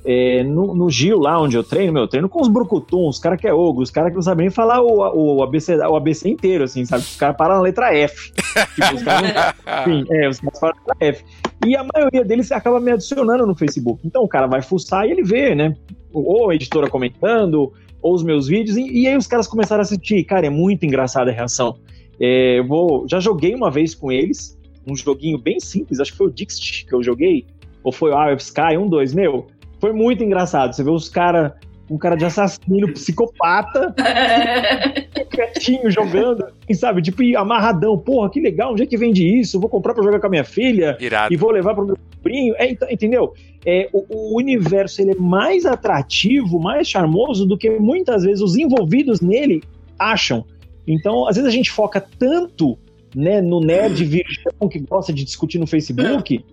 [0.08, 3.20] É, no, no, Gil, lá onde eu treino, meu, eu treino com os brucutuns, os
[3.20, 5.96] caras que é ogro, os caras que não sabem nem falar o, o, ABC, o
[5.96, 7.02] ABC inteiro, assim, sabe?
[7.02, 8.32] Os caras param na letra F.
[8.76, 9.82] tipo, os caras não...
[9.82, 11.26] Enfim, é, os caras param na letra F.
[11.66, 14.02] E a maioria deles acaba me adicionando no Facebook.
[14.06, 15.76] Então o cara vai fuçar e ele vê, né?
[16.14, 19.84] Ou a editora comentando, ou os meus vídeos, e, e aí os caras começaram a
[19.84, 20.24] assistir.
[20.24, 21.78] Cara, é muito engraçada a reação.
[22.20, 26.18] É, eu vou, já joguei uma vez com eles, um joguinho bem simples, acho que
[26.18, 27.46] foi o Dixit que eu joguei,
[27.84, 29.48] ou foi o Arab Sky, um, dois, meu.
[29.80, 30.74] Foi muito engraçado.
[30.74, 31.52] Você vê os caras
[31.90, 33.94] um cara de assassino, psicopata,
[35.30, 37.98] quietinho jogando, e sabe, tipo, amarradão.
[37.98, 39.60] Porra, que legal, onde é que vende isso?
[39.60, 41.34] Vou comprar pra jogar com a minha filha Irado.
[41.34, 42.56] e vou levar pro meu sobrinho.
[42.58, 43.34] É, entendeu?
[43.66, 48.56] É, o, o, universo ele é mais atrativo, mais charmoso do que muitas vezes os
[48.56, 49.62] envolvidos nele
[49.98, 50.46] acham.
[50.88, 52.78] Então, às vezes a gente foca tanto
[53.16, 56.44] né, no nerd virgão que gosta de discutir no Facebook,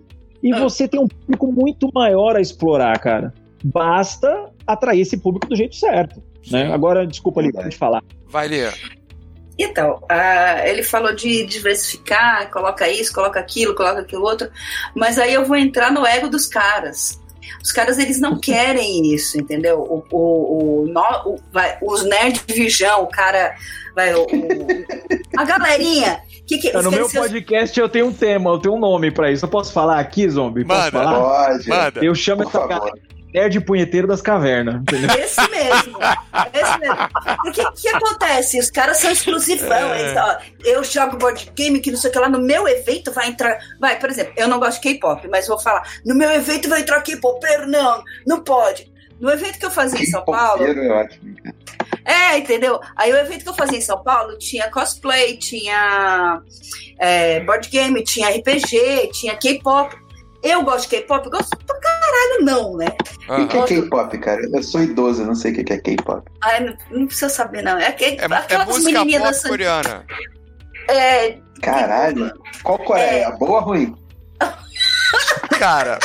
[0.41, 3.33] e você tem um público muito maior a explorar, cara.
[3.63, 6.21] Basta atrair esse público do jeito certo.
[6.51, 6.71] Né?
[6.73, 8.03] Agora, desculpa ali de falar.
[8.27, 8.73] Vai ler.
[9.57, 14.49] Então, uh, ele falou de diversificar, coloca isso, coloca aquilo, coloca aquilo outro,
[14.95, 17.21] mas aí eu vou entrar no ego dos caras.
[17.61, 19.79] Os caras, eles não querem isso, entendeu?
[19.79, 20.93] O, o, o,
[21.25, 23.55] o vai, os nerd virgão, o cara,
[23.95, 24.25] vai, o,
[25.37, 26.21] a galerinha.
[26.45, 29.45] Que que, no meu podcast eu tenho um tema, eu tenho um nome pra isso.
[29.45, 30.65] Eu posso falar aqui, Zombie?
[30.65, 31.47] Posso manda, falar?
[31.47, 31.69] Pode.
[31.69, 32.03] Manda.
[32.03, 34.75] Eu chamo essa galera nerd punheteiro das cavernas.
[34.75, 35.09] Entendeu?
[35.17, 35.97] Esse mesmo.
[36.53, 37.09] Esse mesmo.
[37.43, 38.59] Porque o que acontece?
[38.59, 39.93] Os caras são exclusivão.
[39.93, 40.01] É.
[40.01, 42.29] Eles, ó, eu jogo board game que não sei o que lá.
[42.29, 43.57] No meu evento vai entrar.
[43.79, 45.83] Vai, por exemplo, eu não gosto de K-pop, mas vou falar.
[46.05, 47.43] No meu evento vai entrar K-pop.
[47.67, 48.91] Não, não pode.
[49.19, 50.63] No evento que eu fazia em São Paulo.
[50.63, 50.73] É
[52.05, 52.79] É, entendeu?
[52.95, 56.41] Aí o evento que eu fazia em São Paulo tinha cosplay, tinha
[56.99, 59.95] é, board game, tinha RPG, tinha K-pop.
[60.43, 61.79] Eu gosto de K-pop, gosto pra
[62.13, 62.87] caralho, não, né?
[63.27, 64.41] O que é K-pop, cara?
[64.51, 66.29] Eu sou idoso, não sei o que é K-pop.
[66.41, 67.77] Ah, não, não, precisa saber, não.
[67.77, 69.49] É, que, é, é música pop dançando...
[69.49, 70.05] coreana.
[70.89, 71.37] É.
[71.61, 72.31] Caralho.
[72.61, 73.27] Qual Coreia?
[73.27, 73.31] É...
[73.37, 73.95] Boa ou ruim?
[75.57, 75.97] Cara,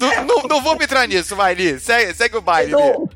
[0.00, 1.78] não, não, não, vou me entrar nisso, vai, Li.
[1.78, 2.72] Segue, segue o baile.
[2.72, 3.08] Dou,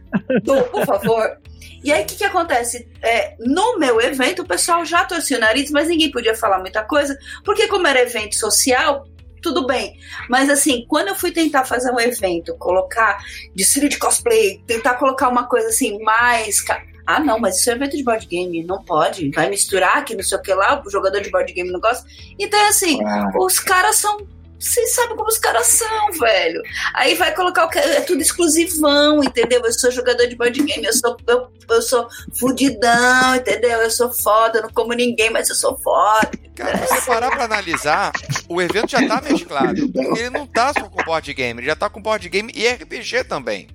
[0.44, 1.38] dou, por favor.
[1.82, 2.88] E aí, o que, que acontece?
[3.02, 6.84] É, no meu evento, o pessoal já torcia o nariz, mas ninguém podia falar muita
[6.84, 9.06] coisa, porque, como era evento social,
[9.48, 9.98] tudo bem.
[10.28, 13.18] Mas, assim, quando eu fui tentar fazer um evento, colocar
[13.54, 16.64] desfile de cosplay, tentar colocar uma coisa assim, mais.
[17.06, 19.30] Ah, não, mas isso é evento de board game, não pode.
[19.30, 22.06] Vai misturar que não sei o que lá, o jogador de board game não gosta.
[22.38, 23.30] Então, assim, ah.
[23.38, 24.26] os caras são
[24.58, 26.60] vocês sabem como os caras são, velho.
[26.94, 29.62] Aí vai colocar o que é tudo exclusivão, entendeu?
[29.64, 33.80] Eu sou jogador de board game, eu sou, eu, eu sou fudidão, entendeu?
[33.80, 36.30] Eu sou foda, eu não como ninguém, mas eu sou foda.
[36.56, 38.12] Cara, se você parar pra analisar,
[38.48, 39.90] o evento já tá mesclado.
[40.16, 43.24] Ele não tá só com board game, ele já tá com board game e RPG
[43.24, 43.68] também.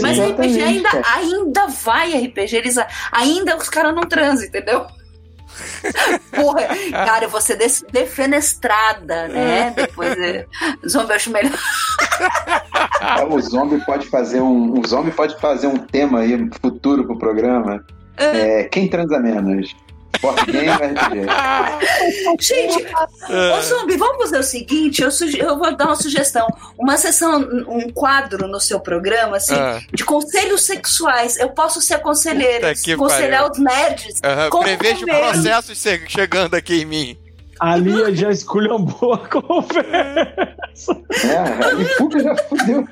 [0.00, 0.58] Mas Exatamente.
[0.58, 2.76] RPG ainda, ainda vai RPG, eles
[3.10, 4.86] ainda os caras não transam, entendeu?
[6.34, 7.58] Porra, cara, eu vou ser
[7.90, 9.72] defenestrada, né?
[9.74, 10.46] Depois é,
[10.86, 11.58] zombie eu acho melhor.
[13.30, 14.78] o zombie pode fazer um.
[14.78, 17.84] O zombie pode fazer um tema aí futuro pro programa.
[18.16, 19.74] É, quem transa menos?
[20.20, 21.26] Board game RPG.
[22.40, 22.86] Gente,
[23.56, 26.46] ô Zumbi, vamos fazer o seguinte: eu, eu, vou dar uma sugestão.
[26.78, 29.80] Uma sessão, um quadro no seu programa, assim, ah.
[29.92, 31.36] de conselhos sexuais.
[31.38, 34.20] Eu posso ser conselheira, aconselhar os nerds.
[34.24, 34.60] Uhum.
[34.60, 37.18] Prevejo processos chegando aqui em mim.
[37.60, 41.02] A Lia já esculhambou a conversa.
[41.24, 42.86] É, a Lipuca já fudeu.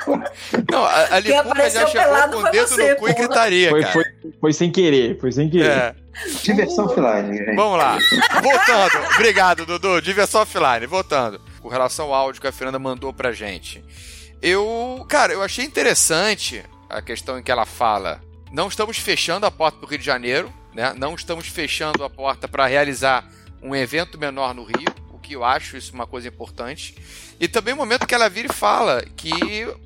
[0.70, 3.84] Não, a, a Lipuca já chegou com o dedo você, no cu e gritaria, foi,
[3.84, 4.04] foi,
[4.40, 5.70] foi, sem querer, foi sem querer.
[5.70, 5.94] É.
[6.42, 7.36] Diversão offline.
[7.36, 7.54] Gente.
[7.54, 7.98] Vamos lá.
[8.42, 9.14] Voltando.
[9.14, 10.00] Obrigado, Dudu.
[10.00, 10.86] Diversão offline.
[10.86, 11.40] Voltando.
[11.60, 13.84] Com relação ao áudio que a Fernanda mandou pra gente.
[14.40, 19.50] Eu, cara, eu achei interessante a questão em que ela fala: não estamos fechando a
[19.50, 20.94] porta para o Rio de Janeiro, né?
[20.96, 23.24] Não estamos fechando a porta para realizar
[23.66, 26.94] um evento menor no Rio, o que eu acho isso uma coisa importante.
[27.40, 29.32] E também o momento que ela vira e fala que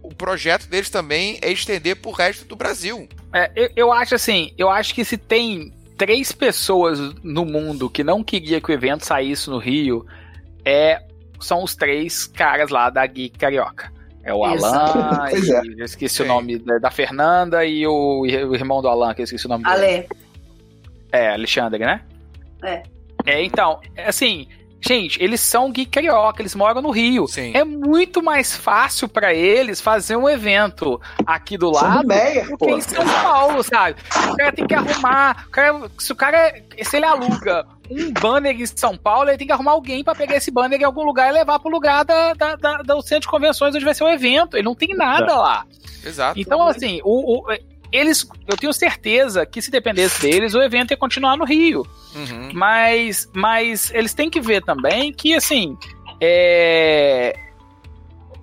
[0.03, 3.09] o projeto deles também é estender para o resto do Brasil.
[3.33, 8.05] É, eu, eu acho assim, eu acho que se tem três pessoas no mundo que
[8.05, 10.05] não queria que o evento saísse no Rio,
[10.65, 11.03] é,
[11.41, 13.91] são os três caras lá da Geek Carioca.
[14.23, 15.81] É o Alan, e, é.
[15.81, 16.25] eu esqueci Sim.
[16.25, 19.49] o nome da, da, Fernanda e o, o, irmão do Alan, que eu esqueci o
[19.49, 19.87] nome Ale.
[19.87, 20.09] dele.
[21.11, 22.03] É, Alexandre, né?
[22.63, 22.83] É.
[23.27, 24.47] É, então, assim,
[24.83, 27.27] Gente, eles são geek carioca, eles moram no Rio.
[27.27, 27.53] Sim.
[27.55, 32.71] É muito mais fácil para eles fazer um evento aqui do lado Meia, do que
[32.71, 33.97] em São Paulo, sabe?
[34.33, 35.45] O cara tem que arrumar.
[35.47, 36.55] O cara, se o cara.
[36.83, 40.37] Se ele aluga um banner em São Paulo, ele tem que arrumar alguém para pegar
[40.37, 43.29] esse banner em algum lugar e levar pro lugar da, da, da, do centro de
[43.29, 44.57] convenções onde vai ser o evento.
[44.57, 45.67] Ele não tem nada lá.
[46.03, 46.41] Exato.
[46.41, 50.97] Então, assim, o, o eles, eu tenho certeza que se dependesse deles, o evento ia
[50.97, 51.87] continuar no Rio.
[52.15, 52.51] Uhum.
[52.53, 55.77] Mas, mas eles têm que ver também que, assim,
[56.21, 57.35] é...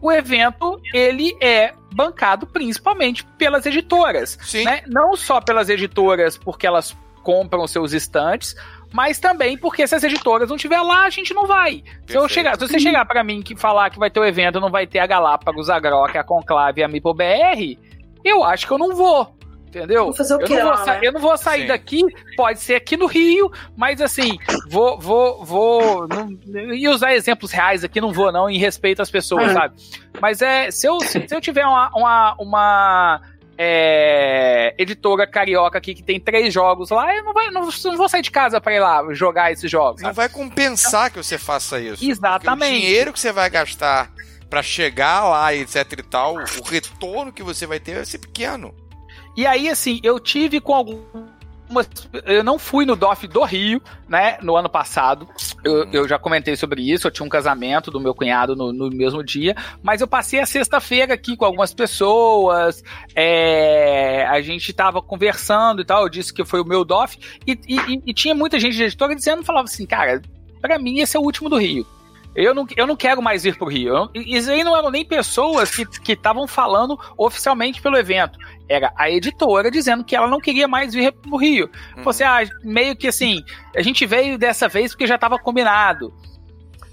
[0.02, 4.38] o evento, ele é bancado principalmente pelas editoras.
[4.64, 4.84] Né?
[4.88, 8.56] Não só pelas editoras, porque elas compram seus estantes,
[8.92, 11.84] mas também porque se as editoras não tiver lá, a gente não vai.
[12.06, 14.60] Se, eu chegar, se você chegar para mim que falar que vai ter o evento,
[14.60, 17.78] não vai ter a Galápagos, a Grock, a Conclave e a Mipo BR,
[18.24, 19.37] eu acho que eu não vou.
[19.68, 20.06] Entendeu?
[20.06, 21.00] Vou fazer o eu, não vou né?
[21.04, 21.68] eu não vou sair Sim.
[21.68, 22.02] daqui,
[22.38, 24.38] pode ser aqui no Rio, mas assim,
[24.70, 26.08] vou, vou, vou.
[26.08, 29.76] Não, e usar exemplos reais aqui, não vou, não, em respeito às pessoas, sabe?
[30.22, 33.22] Mas é, se eu, se eu tiver uma, uma, uma
[33.58, 38.08] é, editora carioca aqui que tem três jogos lá, eu não, vai, não, não vou
[38.08, 40.02] sair de casa para ir lá jogar esses jogos.
[40.02, 42.10] Não vai compensar que você faça isso.
[42.10, 42.72] Exatamente.
[42.72, 44.12] o dinheiro que você vai gastar
[44.50, 48.20] para chegar lá e etc e tal, o retorno que você vai ter vai ser
[48.20, 48.74] pequeno.
[49.38, 51.88] E aí, assim, eu tive com algumas.
[52.26, 54.40] Eu não fui no DOF do Rio, né?
[54.42, 55.30] No ano passado.
[55.64, 55.90] Eu, uhum.
[55.94, 57.06] eu já comentei sobre isso.
[57.06, 59.56] Eu tinha um casamento do meu cunhado no, no mesmo dia.
[59.84, 62.84] Mas eu passei a sexta-feira aqui com algumas pessoas.
[63.14, 66.02] É, a gente tava conversando e tal.
[66.02, 67.20] Eu disse que foi o meu DOF.
[67.46, 70.20] E, e, e tinha muita gente de editora dizendo, falava assim, cara,
[70.60, 71.86] para mim esse é o último do Rio.
[72.38, 74.12] Eu não, eu não quero mais ir pro Rio.
[74.14, 78.38] Isso aí não eram nem pessoas que estavam falando oficialmente pelo evento.
[78.70, 81.70] Era a editora dizendo que ela não queria mais vir pro Rio.
[81.96, 82.04] Uhum.
[82.04, 83.44] Você, ah, meio que assim,
[83.76, 86.14] a gente veio dessa vez porque já estava combinado.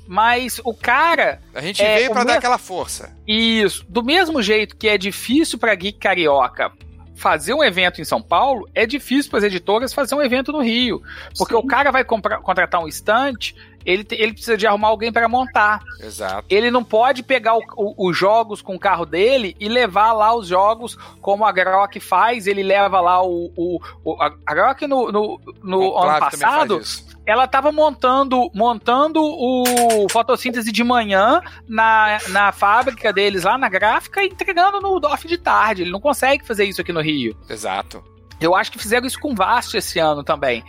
[0.07, 1.41] Mas o cara.
[1.55, 3.17] A gente é, veio para dar aquela força.
[3.27, 3.85] Isso.
[3.89, 6.73] Do mesmo jeito que é difícil para geek carioca
[7.15, 10.61] fazer um evento em São Paulo, é difícil para as editoras fazer um evento no
[10.61, 11.01] Rio.
[11.39, 11.61] Porque Sim.
[11.61, 13.55] o cara vai comprar, contratar um estante,
[13.85, 15.83] ele, ele precisa de arrumar alguém para montar.
[16.01, 16.47] Exato.
[16.49, 20.97] Ele não pode pegar os jogos com o carro dele e levar lá os jogos
[21.21, 22.47] como a Grok faz.
[22.47, 23.53] Ele leva lá o.
[23.57, 26.81] o, o a Grok no, no, no ano passado
[27.27, 34.23] ela estava montando montando o fotossíntese de manhã na, na fábrica deles lá na gráfica
[34.23, 35.83] e entregando no DOF de tarde.
[35.83, 37.35] Ele não consegue fazer isso aqui no Rio.
[37.49, 38.05] Exato.
[38.41, 40.63] Eu acho que fizeram isso com Vast esse ano também.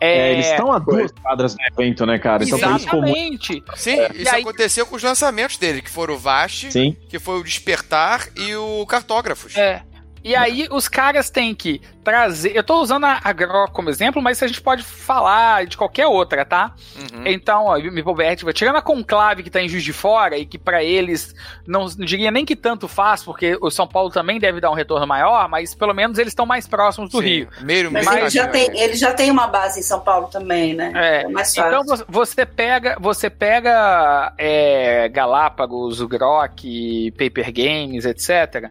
[0.00, 2.42] É, é, eles estão a duas quadras do evento, né, cara?
[2.42, 3.62] Então, Exatamente.
[3.76, 4.10] Sim, é.
[4.14, 4.40] isso aí...
[4.40, 6.96] aconteceu com os lançamentos dele, que foram o Vast, Sim.
[7.08, 9.56] que foi o Despertar e o Cartógrafos.
[9.56, 9.82] É.
[10.22, 12.54] E aí os caras têm que trazer.
[12.54, 16.06] Eu tô usando a, a Grok como exemplo, mas a gente pode falar de qualquer
[16.06, 16.74] outra, tá?
[16.96, 17.26] Uhum.
[17.26, 20.58] Então, ó, me Vert, tirando a Conclave que tá em Juiz de Fora e que
[20.58, 21.34] para eles
[21.66, 24.74] não, não, diria nem que tanto faz, porque o São Paulo também deve dar um
[24.74, 27.24] retorno maior, mas pelo menos eles estão mais próximos do Sim.
[27.24, 27.48] Rio.
[27.62, 30.92] Meio, mas ele já, tem, ele já tem uma base em São Paulo também, né?
[30.94, 31.22] É.
[31.22, 31.80] é mais fácil.
[31.80, 38.70] Então você pega, você pega é, Galápagos, o Grok, Paper Games, etc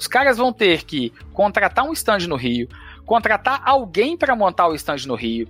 [0.00, 2.66] os caras vão ter que contratar um stand no Rio,
[3.04, 5.46] contratar alguém para montar o stand no Rio,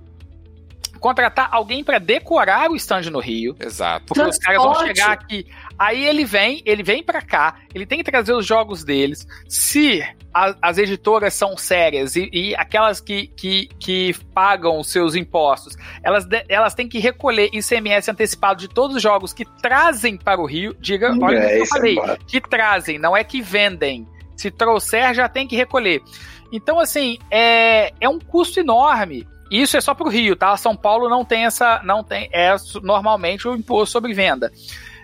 [0.99, 3.55] contratar alguém para decorar o stand no Rio.
[3.61, 4.07] Exato.
[4.07, 4.41] Porque Transporte.
[4.41, 5.47] os caras vão chegar aqui.
[5.79, 9.25] Aí ele vem, ele vem para cá, ele tem que trazer os jogos deles.
[9.49, 10.03] Se
[10.35, 15.77] a, as editoras são sérias e, e aquelas que, que, que, pagam os seus impostos,
[16.03, 20.45] elas, elas têm que recolher ICMS antecipado de todos os jogos que trazem para o
[20.45, 20.75] Rio.
[20.81, 24.09] Diga, olha é, o que eu é falei, é que trazem, não é que vendem.
[24.41, 26.03] Se trouxer, já tem que recolher.
[26.51, 29.29] Então, assim, é, é um custo enorme.
[29.51, 30.57] Isso é só para o Rio, tá?
[30.57, 31.81] São Paulo não tem essa.
[31.85, 34.51] não tem É normalmente o imposto sobre venda.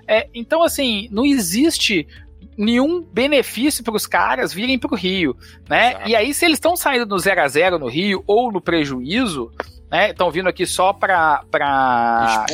[0.08, 2.06] É, então, assim, não existe
[2.56, 5.36] nenhum benefício para os caras virem para o Rio,
[5.68, 5.90] né?
[5.90, 6.08] Exato.
[6.08, 9.52] E aí, se eles estão saindo no zero a zero no Rio ou no prejuízo,
[9.90, 10.10] né?
[10.10, 11.44] Estão vindo aqui só para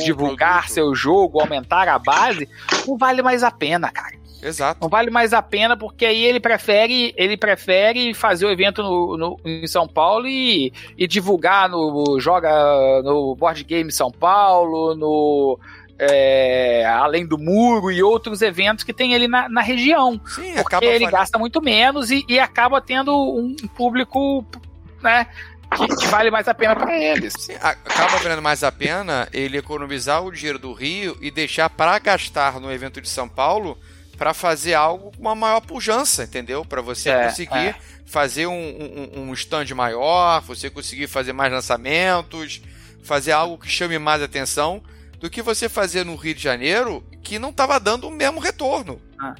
[0.03, 2.49] divulgar seu jogo, aumentar a base,
[2.87, 4.22] não vale mais a pena, cara.
[4.43, 4.79] Exato.
[4.81, 9.17] Não vale mais a pena porque aí ele prefere ele prefere fazer o evento no,
[9.17, 12.51] no em São Paulo e, e divulgar no joga
[13.03, 15.59] no Board Game São Paulo, no
[15.97, 20.19] é, além do muro e outros eventos que tem ali na, na região.
[20.25, 24.45] Sim, porque ele gasta muito menos e, e acaba tendo um público,
[25.01, 25.27] né?
[25.75, 27.33] Que, que, vale mais a pena para eles.
[27.37, 31.97] Sim, acaba valendo mais a pena ele economizar o dinheiro do Rio e deixar para
[31.97, 33.77] gastar no evento de São Paulo
[34.23, 36.63] para fazer algo com uma maior pujança, entendeu?
[36.63, 37.75] Para você é, conseguir é.
[38.05, 42.61] fazer um, um, um stand maior, você conseguir fazer mais lançamentos,
[43.03, 44.81] fazer algo que chame mais atenção
[45.19, 48.97] do que você fazer no Rio de Janeiro que não estava dando o mesmo retorno.
[49.19, 49.35] Ah.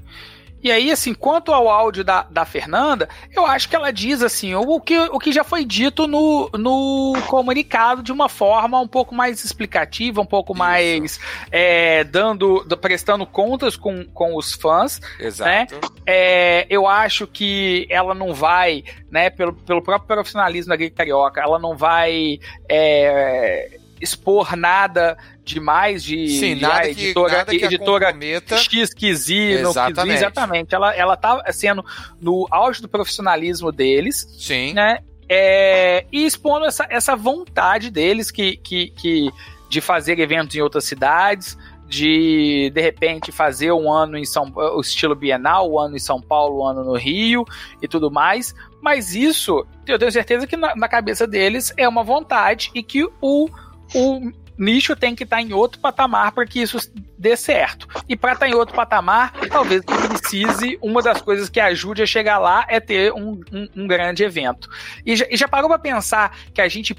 [0.64, 4.56] E aí, assim, quanto ao áudio da, da Fernanda, eu acho que ela diz assim,
[4.56, 9.14] o que, o que já foi dito no, no comunicado de uma forma um pouco
[9.14, 10.60] mais explicativa, um pouco Isso.
[10.60, 11.20] mais
[11.52, 15.02] é, dando, prestando contas com, com os fãs.
[15.02, 15.08] Né?
[15.20, 15.76] Exato.
[15.76, 15.82] Né?
[16.06, 21.42] É, eu acho que ela não vai, né, pelo, pelo próprio profissionalismo da Gay Carioca,
[21.42, 22.40] ela não vai
[22.70, 28.16] é, expor nada demais de, Sim, nada de, que, editora, nada que editora
[28.58, 30.18] XQZ, exatamente.
[30.18, 30.76] exatamente.
[30.76, 31.84] Ela, ela tá sendo
[32.22, 34.28] no auge do profissionalismo deles.
[34.38, 34.74] Sim.
[34.74, 35.00] Né?
[35.30, 39.32] É, e expondo essa, essa vontade deles que, que, que,
[39.70, 44.82] de fazer eventos em outras cidades, de de repente fazer um ano em São o
[44.82, 47.46] estilo bienal, um ano em São Paulo, um ano no Rio
[47.82, 48.54] e tudo mais.
[48.82, 53.08] Mas isso, eu tenho certeza que na, na cabeça deles é uma vontade e que
[53.22, 53.48] o,
[53.94, 56.78] o nicho tem que estar tá em outro patamar para que isso
[57.18, 57.88] dê certo.
[58.08, 62.06] E para estar tá em outro patamar, talvez precise, uma das coisas que ajude a
[62.06, 64.70] chegar lá é ter um, um, um grande evento.
[65.06, 66.96] E já, e já parou para pensar que a gente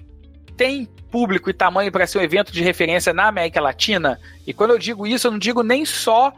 [0.56, 4.20] tem público e tamanho para ser um evento de referência na América Latina?
[4.46, 6.32] E quando eu digo isso, eu não digo nem só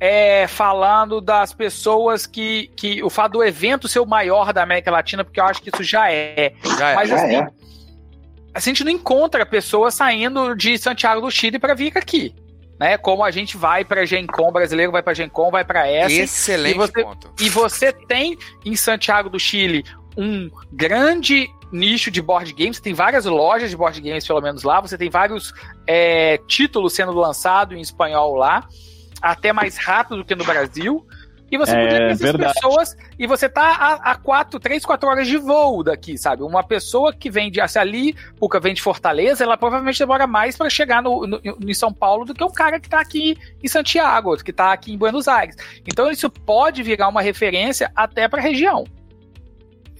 [0.00, 3.02] é, falando das pessoas que, que.
[3.02, 5.82] O fato do evento ser o maior da América Latina, porque eu acho que isso
[5.82, 6.52] já é.
[6.78, 6.94] Já é.
[6.94, 7.48] Mas assim, é
[8.58, 12.34] a gente não encontra pessoas saindo de Santiago do Chile para vir aqui.
[12.78, 16.14] Né, como a gente vai para Gencom, brasileiro vai para Gencom, vai para essa.
[16.14, 17.32] Excelente e você, ponto.
[17.40, 19.84] E você tem em Santiago do Chile
[20.16, 24.80] um grande nicho de board games, tem várias lojas de board games, pelo menos lá,
[24.80, 25.52] você tem vários
[25.88, 28.66] é, títulos sendo lançados em espanhol lá,
[29.20, 31.04] até mais rápido do que no Brasil.
[31.50, 32.54] E você é, podia ter essas verdade.
[32.54, 36.42] pessoas e você tá a, a quatro, três, quatro horas de voo daqui, sabe?
[36.42, 40.70] Uma pessoa que vem de ali, Puca vem de Fortaleza, ela provavelmente demora mais para
[40.70, 43.68] chegar no, no, no, em São Paulo do que um cara que tá aqui em
[43.68, 45.56] Santiago, que tá aqui em Buenos Aires.
[45.86, 48.84] Então isso pode virar uma referência até para a região.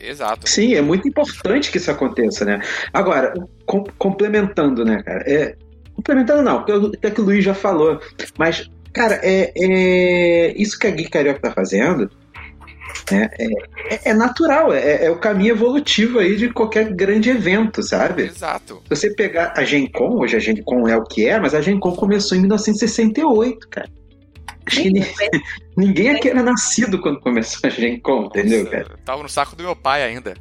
[0.00, 0.48] Exato.
[0.48, 2.60] Sim, é muito importante que isso aconteça, né?
[2.92, 3.34] Agora,
[3.66, 5.24] com, complementando, né, cara?
[5.26, 5.56] É,
[5.94, 8.00] complementando não, porque até que o Luiz já falou,
[8.38, 12.10] mas, cara, é, é isso que a Gui Carioca tá fazendo
[13.12, 18.24] é, é, é natural, é, é, o caminho evolutivo aí de qualquer grande evento, sabe?
[18.24, 18.82] Exato.
[18.84, 21.54] Se você pegar a Gen Con, hoje a Gen Con é o que é, mas
[21.54, 23.88] a Gen Con começou em 1968, cara.
[24.66, 25.30] Acho que ninguém,
[25.76, 28.98] ninguém aqui era nascido quando começou a Gen Con, entendeu, Nossa, cara?
[29.04, 30.34] Tava no saco do meu pai ainda.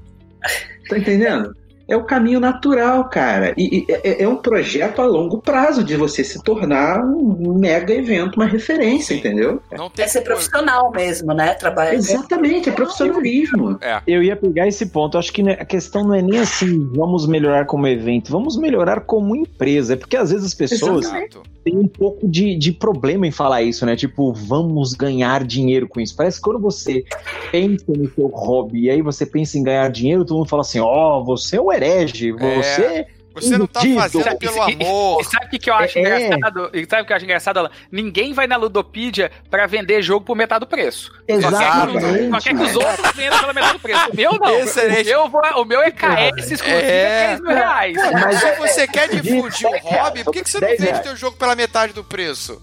[0.89, 1.55] Tá entendendo?
[1.88, 3.54] É o caminho natural, cara.
[3.58, 7.94] E, e é, é, um projeto a longo prazo de você se tornar um mega
[7.94, 9.20] evento, uma referência, Sim.
[9.20, 9.62] entendeu?
[9.72, 11.54] Não tem é ser profissional mesmo, né?
[11.54, 11.94] Trabalhar.
[11.94, 13.78] Exatamente, é profissionalismo.
[13.82, 14.02] É.
[14.06, 15.18] Eu ia pegar esse ponto.
[15.18, 19.36] Acho que a questão não é nem assim, vamos melhorar como evento, vamos melhorar como
[19.36, 19.94] empresa.
[19.94, 21.06] É porque às vezes as pessoas.
[21.06, 23.94] Exato tem um pouco de, de problema em falar isso, né?
[23.94, 26.16] Tipo, vamos ganhar dinheiro com isso.
[26.16, 27.04] Parece que quando você
[27.52, 30.80] pensa no seu hobby e aí você pensa em ganhar dinheiro, todo mundo fala assim:
[30.80, 32.82] ó, oh, você é um herege, você.
[32.82, 33.18] É.
[33.42, 35.22] Você não tá fazendo pelo amor.
[35.22, 36.02] E, sabe o que, que eu acho é.
[36.02, 36.72] engraçado?
[36.74, 37.72] E sabe o que eu acho engraçado?
[37.92, 41.12] Ninguém vai na Ludopedia pra vender jogo por metade do preço.
[41.28, 42.30] Exatamente.
[42.32, 44.12] Só quer que os outros vendam pela metade do preço.
[44.12, 44.60] O meu não.
[44.60, 45.14] Excelente.
[45.14, 47.96] O meu, o meu é KS exclusivo é 10 mil reais.
[47.96, 51.38] Mas se você quer difundir o hobby, por que, que você não vende teu jogo
[51.38, 52.62] pela metade do preço?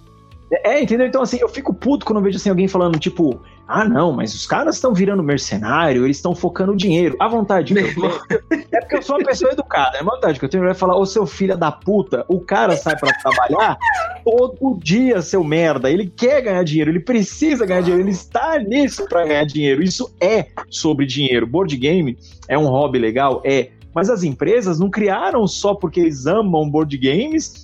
[0.63, 1.07] É, entendeu?
[1.07, 4.35] Então, assim, eu fico puto quando eu vejo assim, alguém falando, tipo, ah, não, mas
[4.35, 7.17] os caras estão virando mercenário, eles estão focando dinheiro.
[7.19, 9.97] A vontade que eu tenho, é porque eu sou uma pessoa educada.
[9.97, 12.77] É a vontade que eu tenho é falar, ô seu filho da puta, o cara
[12.77, 13.79] sai para trabalhar
[14.23, 15.91] todo dia, seu merda.
[15.91, 19.83] Ele quer ganhar dinheiro, ele precisa ganhar dinheiro, ele está nisso para ganhar dinheiro.
[19.83, 21.47] Isso é sobre dinheiro.
[21.47, 23.41] Board game é um hobby legal?
[23.45, 23.71] É.
[23.95, 27.64] Mas as empresas não criaram só porque eles amam board games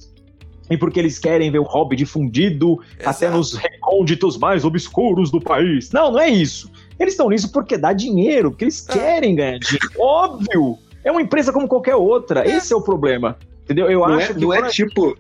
[0.71, 3.11] e porque eles querem ver o hobby difundido Exato.
[3.11, 5.91] até nos recônditos mais obscuros do país.
[5.91, 6.71] Não, não é isso.
[6.99, 8.93] Eles estão nisso porque dá dinheiro, porque eles é.
[8.93, 9.91] querem ganhar dinheiro.
[9.99, 10.79] Óbvio!
[11.03, 12.47] É uma empresa como qualquer outra.
[12.47, 12.57] É.
[12.57, 13.37] Esse é o problema.
[13.65, 13.91] Entendeu?
[13.91, 14.41] Eu não acho é, que.
[14.41, 15.17] Não é tipo.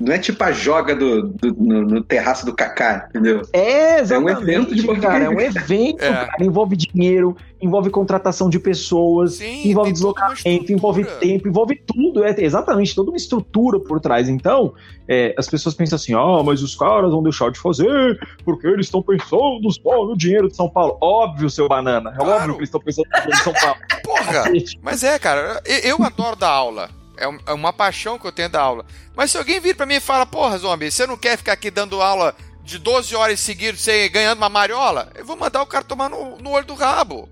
[0.00, 3.42] Não é tipo a joga do, do no, no, terraço do Kaká, entendeu?
[3.52, 5.24] É, exatamente, é um evento de cara.
[5.24, 6.12] É um evento, é.
[6.12, 6.32] cara.
[6.40, 12.22] Envolve dinheiro, envolve contratação de pessoas, Sim, envolve deslocamento, envolve tempo, envolve tudo.
[12.24, 14.28] É exatamente toda uma estrutura por trás.
[14.28, 14.72] Então,
[15.08, 18.86] é, as pessoas pensam assim: ah, mas os caras vão deixar de fazer porque eles
[18.86, 20.96] estão pensando só no dinheiro de São Paulo.
[21.00, 22.10] Óbvio, seu banana.
[22.10, 22.34] É claro.
[22.34, 23.76] óbvio que eles estão pensando no dinheiro de São Paulo.
[24.04, 24.44] Porra!
[24.80, 26.97] mas é, cara, eu adoro dar aula.
[27.18, 28.86] É, é uma paixão que eu tenho da aula.
[29.14, 31.70] Mas se alguém vir para mim e fala, porra, zombie, você não quer ficar aqui
[31.70, 35.10] dando aula de 12 horas seguidas, você ganhando uma mariola?
[35.14, 37.28] Eu vou mandar o cara tomar no, no olho do rabo.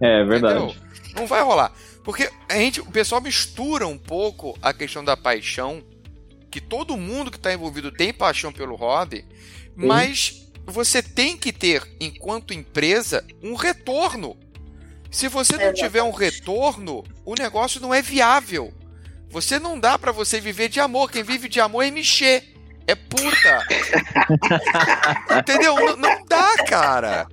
[0.00, 0.58] É verdade.
[0.58, 0.76] Entendeu?
[1.16, 1.72] Não vai rolar.
[2.02, 5.82] Porque a gente, o pessoal mistura um pouco a questão da paixão,
[6.50, 9.86] que todo mundo que está envolvido tem paixão pelo hobby, Sim.
[9.86, 14.36] mas você tem que ter, enquanto empresa, um retorno.
[15.10, 18.72] Se você não tiver um retorno, o negócio não é viável.
[19.34, 21.10] Você não dá para você viver de amor.
[21.10, 22.54] Quem vive de amor é mexer.
[22.86, 23.66] É puta.
[25.40, 25.74] Entendeu?
[25.74, 27.26] Não, não, dá, cara.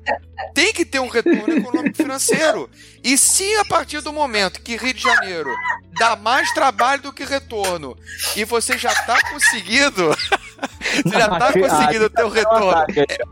[0.51, 2.67] Tem que ter um retorno econômico financeiro.
[3.03, 5.55] E se a partir do momento que Rio de Janeiro
[5.99, 7.95] dá mais trabalho do que retorno
[8.35, 10.09] e você já tá conseguindo.
[11.05, 12.83] você já tá conseguindo ter o retorno.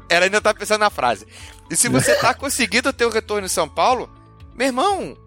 [0.08, 1.26] Ela ainda tá pensando na frase.
[1.72, 4.08] E se você tá conseguindo ter o retorno em São Paulo,
[4.54, 5.18] meu irmão,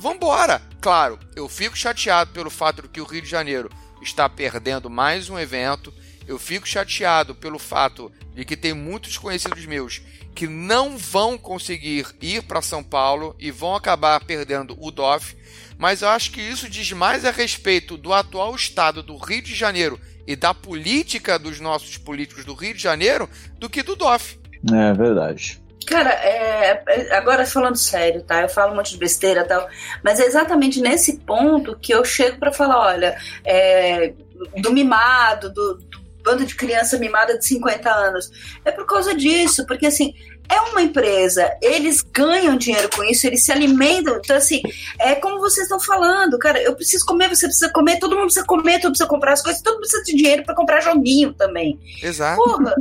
[0.00, 0.62] vambora.
[0.80, 3.70] Claro, eu fico chateado pelo fato de que o Rio de Janeiro
[4.02, 5.92] está perdendo mais um evento.
[6.26, 10.00] Eu fico chateado pelo fato de que tem muitos conhecidos meus
[10.34, 15.36] que não vão conseguir ir para São Paulo e vão acabar perdendo o DOF.
[15.76, 19.54] Mas eu acho que isso diz mais a respeito do atual estado do Rio de
[19.54, 23.28] Janeiro e da política dos nossos políticos do Rio de Janeiro
[23.58, 24.38] do que do DOF.
[24.72, 25.59] É verdade.
[25.86, 28.42] Cara, é, é, agora falando sério, tá?
[28.42, 29.68] Eu falo um monte de besteira e tal,
[30.04, 34.12] mas é exatamente nesse ponto que eu chego para falar: olha, é,
[34.58, 38.30] do mimado, do, do bando de criança mimada de 50 anos.
[38.64, 40.14] É por causa disso, porque assim,
[40.50, 44.16] é uma empresa, eles ganham dinheiro com isso, eles se alimentam.
[44.16, 44.60] Então, assim,
[44.98, 48.44] é como vocês estão falando, cara, eu preciso comer, você precisa comer, todo mundo precisa
[48.44, 51.32] comer, todo mundo precisa comprar as coisas, todo mundo precisa de dinheiro para comprar joguinho
[51.32, 51.78] também.
[52.02, 52.42] Exato.
[52.42, 52.74] Porra,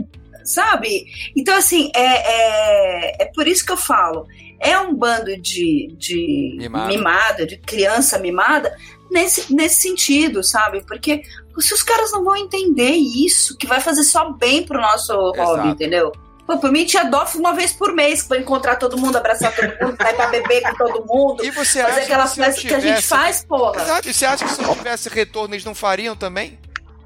[0.49, 1.05] sabe?
[1.35, 4.25] Então, assim, é, é, é por isso que eu falo.
[4.59, 6.87] É um bando de, de mimada.
[6.87, 8.75] mimada, de criança mimada,
[9.09, 10.83] nesse, nesse sentido, sabe?
[10.85, 11.21] Porque
[11.59, 15.41] se os caras não vão entender isso, que vai fazer só bem pro nosso Exato.
[15.41, 16.11] hobby, entendeu?
[16.45, 19.67] Pô, por mim tinha DOF uma vez por mês pra encontrar todo mundo, abraçar todo
[19.79, 21.43] mundo, sair pra beber com todo mundo.
[21.45, 23.81] E você fazer acha aquela que, festa que a gente faz, porra.
[23.83, 26.57] Exato, e você acha que se não tivesse retorno, eles não fariam também?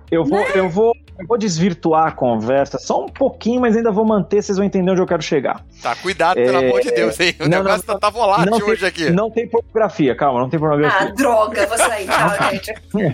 [0.10, 4.05] Eu vou, eu vou eu vou desvirtuar a conversa só um pouquinho, mas ainda vou
[4.05, 5.64] manter, vocês vão entender onde eu quero chegar.
[5.82, 6.68] Tá, cuidado, pelo é...
[6.68, 7.36] amor de Deus, hein?
[7.39, 9.09] O não, negócio não, tá volátil não hoje tem, aqui.
[9.09, 11.07] Não tem pornografia, calma, não tem pornografia.
[11.07, 12.74] Ah, droga, vou sair, tá, gente?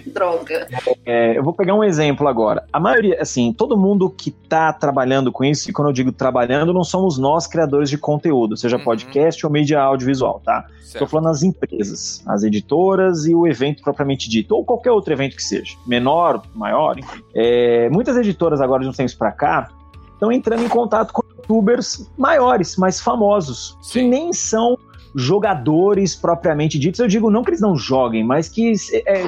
[0.10, 0.68] droga.
[1.06, 2.64] É, eu vou pegar um exemplo agora.
[2.72, 6.74] A maioria, assim, todo mundo que tá trabalhando com isso, e quando eu digo trabalhando,
[6.74, 8.84] não somos nós criadores de conteúdo, seja uhum.
[8.84, 10.66] podcast ou mídia audiovisual, tá?
[10.82, 15.36] Estou falando as empresas, as editoras e o evento propriamente dito, ou qualquer outro evento
[15.36, 17.22] que seja, menor, maior, enfim.
[17.36, 19.70] É, muitas editoras agora de uns tempos para cá
[20.14, 23.92] estão entrando em contato com youtubers maiores, mais famosos, Sim.
[23.92, 24.78] que nem são
[25.16, 27.00] jogadores propriamente ditos.
[27.00, 28.74] Eu digo não que eles não joguem, mas que
[29.06, 29.28] é,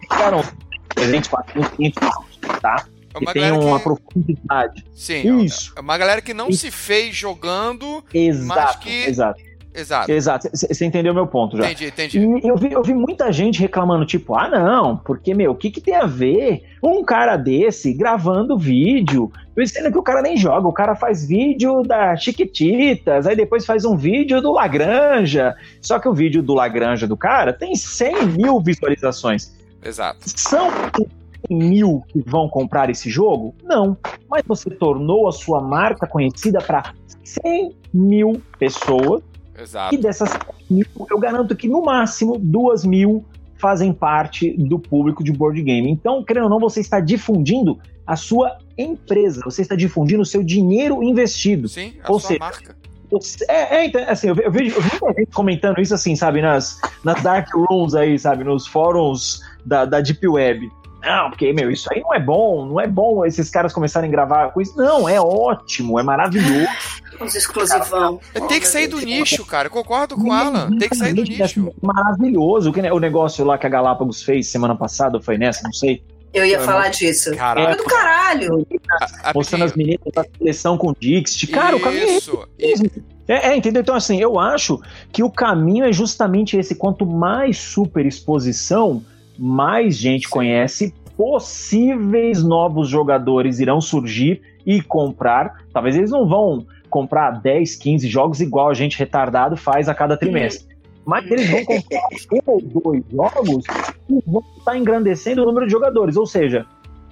[0.00, 0.42] ficaram
[0.94, 2.08] 300, 400, 500
[2.60, 2.86] tá?
[3.14, 3.84] É uma que tem uma que...
[3.84, 4.84] profundidade.
[4.94, 5.72] Sim, Isso.
[5.74, 9.42] É uma galera que não se fez jogando, exato, mas que exato.
[9.76, 10.10] Exato.
[10.10, 10.48] Exato.
[10.52, 11.64] Você entendeu meu ponto já.
[11.64, 12.18] Entendi, entendi.
[12.18, 15.70] E eu vi, eu vi muita gente reclamando, tipo, ah, não, porque, meu, o que,
[15.70, 19.30] que tem a ver um cara desse gravando vídeo?
[19.54, 23.64] Eu sendo que o cara nem joga, o cara faz vídeo da Chiquititas, aí depois
[23.66, 25.54] faz um vídeo do Lagranja.
[25.80, 29.54] Só que o vídeo do Lagranja do cara tem 100 mil visualizações.
[29.82, 30.18] Exato.
[30.24, 30.68] São
[31.50, 33.54] mil que vão comprar esse jogo?
[33.62, 33.96] Não.
[34.28, 36.92] Mas você tornou a sua marca conhecida para
[37.24, 39.22] 100 mil pessoas
[39.58, 39.94] Exato.
[39.94, 40.30] E dessas
[40.70, 43.24] mil, eu garanto que no máximo duas mil
[43.58, 45.90] fazem parte do público de board game.
[45.90, 50.42] Então, querendo ou não, você está difundindo a sua empresa, você está difundindo o seu
[50.42, 51.68] dinheiro investido.
[51.68, 52.76] Sim, a ou sua seja, marca.
[53.48, 56.80] É, é então, assim, eu, vejo, eu vejo muita gente comentando isso assim, sabe, nas,
[57.04, 60.70] nas dark rooms aí, sabe, nos fóruns da, da Deep Web.
[61.02, 64.12] Não, porque, meu, isso aí não é bom, não é bom esses caras começarem a
[64.12, 64.76] gravar com isso.
[64.76, 66.66] Não, é ótimo, é maravilhoso.
[67.20, 68.20] Os exclusivão.
[68.48, 69.68] Tem que sair do nicho, cara.
[69.70, 70.70] concordo com o Alan.
[70.78, 71.72] Tem que sair do nicho.
[71.82, 72.72] Maravilhoso.
[72.92, 76.02] O negócio lá que a Galápagos fez semana passada, foi nessa, não sei.
[76.36, 77.34] Eu ia falar disso.
[77.34, 77.68] Caralho.
[77.68, 78.66] É do caralho.
[79.34, 81.46] Mostrando as meninas da seleção com Dixit.
[81.50, 81.76] Cara, Isso.
[81.76, 82.16] o caminho é
[82.66, 83.02] esse.
[83.28, 83.80] É, é, entendeu?
[83.80, 86.74] Então, assim, eu acho que o caminho é justamente esse.
[86.74, 89.02] Quanto mais super exposição,
[89.38, 90.30] mais gente Sim.
[90.30, 95.64] conhece, possíveis novos jogadores irão surgir e comprar.
[95.72, 96.66] Talvez eles não vão
[96.96, 100.74] comprar 10, 15 jogos igual a gente retardado faz a cada trimestre.
[101.04, 102.00] Mas eles vão comprar
[102.32, 103.64] um ou dois jogos
[104.08, 106.16] e vão estar engrandecendo o número de jogadores.
[106.16, 106.64] Ou seja,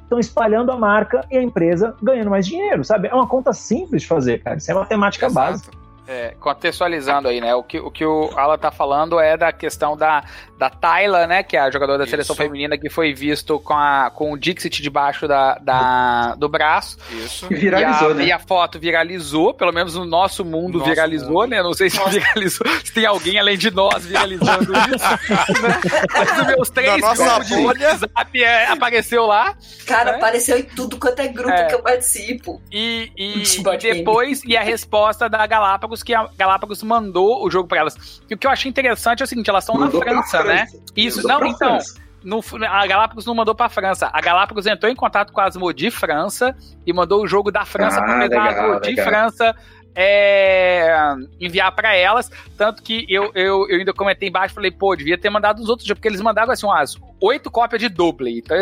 [0.03, 3.09] estão espalhando a marca e a empresa ganhando mais dinheiro, sabe?
[3.09, 4.57] É uma conta simples de fazer, cara.
[4.57, 5.51] Isso é matemática Exato.
[5.51, 5.84] básica.
[6.07, 7.55] É, contextualizando aí, né?
[7.55, 10.22] O que o, que o Alan tá falando é da questão da,
[10.59, 11.42] da Tayla, né?
[11.42, 12.11] Que é a jogadora da Isso.
[12.11, 16.98] seleção feminina que foi visto com, a, com o Dixit debaixo da, da, do braço.
[17.11, 17.46] Isso.
[17.50, 18.24] E viralizou, e a, né?
[18.26, 21.48] E a foto viralizou, pelo menos no nosso mundo nosso viralizou, mundo.
[21.48, 21.62] né?
[21.62, 25.62] Não sei se viralizou, se tem alguém além de nós viralizando isso.
[25.62, 25.80] né?
[26.12, 29.57] Mas os meus três grupos de WhatsApp é, apareceu lá.
[29.86, 30.16] Cara, né?
[30.18, 31.64] apareceu em tudo quanto é grupo é.
[31.64, 32.61] que eu participo.
[32.70, 33.42] E, e
[33.80, 38.22] depois, e a resposta da Galápagos Galápagos que a Galápagos mandou o jogo para elas.
[38.28, 40.66] E o que eu achei interessante é o seguinte, elas estão na França, né?
[40.97, 41.78] Isso, mandou não, então.
[42.22, 44.09] No, a Galápagos não mandou para França.
[44.11, 48.01] A Galápagos entrou em contato com a Asmodi França e mandou o jogo da França
[48.01, 49.55] ah, para a Asmodi França
[49.95, 52.30] é, enviar para elas.
[52.57, 55.86] Tanto que eu, eu, eu ainda comentei embaixo, falei, pô, devia ter mandado os outros,
[55.88, 58.38] porque eles mandaram assim umas oito cópias de double.
[58.38, 58.57] Então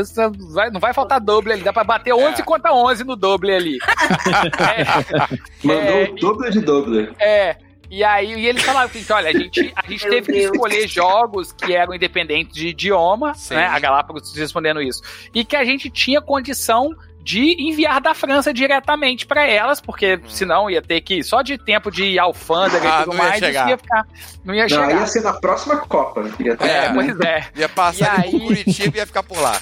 [0.53, 2.45] vai, não vai faltar double ali, dá pra bater 11 é.
[2.45, 3.78] contra 11 no double ali.
[4.76, 7.11] é, Mandou é, o double de double.
[7.18, 7.57] É.
[7.91, 11.53] E aí e eles falaram assim, olha, a gente, a gente teve que escolher jogos
[11.53, 13.55] que eram independentes de idioma, Sim.
[13.55, 13.66] né?
[13.66, 15.03] A Galápagos respondendo isso.
[15.35, 20.29] E que a gente tinha condição de enviar da França diretamente para elas, porque hum.
[20.29, 23.79] senão ia ter que só de tempo de alfândega ah, e tudo mais, ia, ia
[23.79, 24.07] ficar,
[24.45, 25.01] não ia não, chegar.
[25.01, 26.29] Ia ser na próxima Copa.
[26.41, 27.47] Ia ter, é, pois é.
[27.57, 29.61] Ia passar por Curitiba e ia ficar por lá.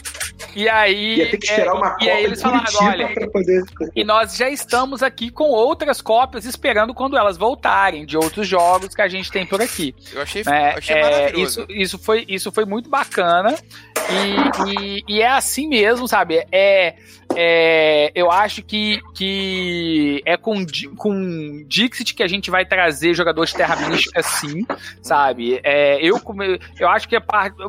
[0.57, 3.65] E aí, ia ter que esperar uma é, Copa e aí eles falaram, olha, poder...
[3.95, 8.95] e nós já estamos aqui com outras cópias esperando quando elas voltarem de outros jogos
[8.95, 9.95] que a gente tem por aqui.
[10.13, 11.61] Eu achei, é, achei é, maravilhoso.
[11.61, 13.55] Isso, isso, foi, isso foi muito bacana
[14.11, 16.47] e, e, e é assim mesmo, sabe?
[16.51, 16.97] É
[17.37, 20.65] é, eu acho que, que é com,
[20.97, 24.67] com Dixit que a gente vai trazer jogadores de Terra Mística, sim,
[25.03, 25.61] sabe?
[25.63, 27.17] É, eu, come, eu acho que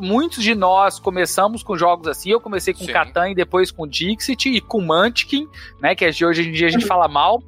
[0.00, 2.30] muitos de nós começamos com jogos assim.
[2.30, 5.48] Eu comecei com Catan e depois com Dixit e com Munchkin,
[5.80, 5.94] né?
[5.94, 7.42] Que hoje em dia a gente fala mal.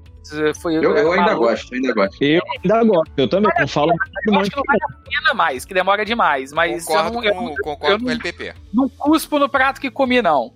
[0.61, 2.23] Foi, eu, eu ainda gosto, eu ainda gosto.
[2.23, 3.93] Eu ainda gosto, eu também não falo.
[4.27, 6.51] Eu acho que não vale a pena mais, que demora demais.
[6.51, 8.55] Mas concordo eu não, com, eu, concordo eu, com o LPP.
[8.73, 10.51] Não cuspo no prato que comi, não.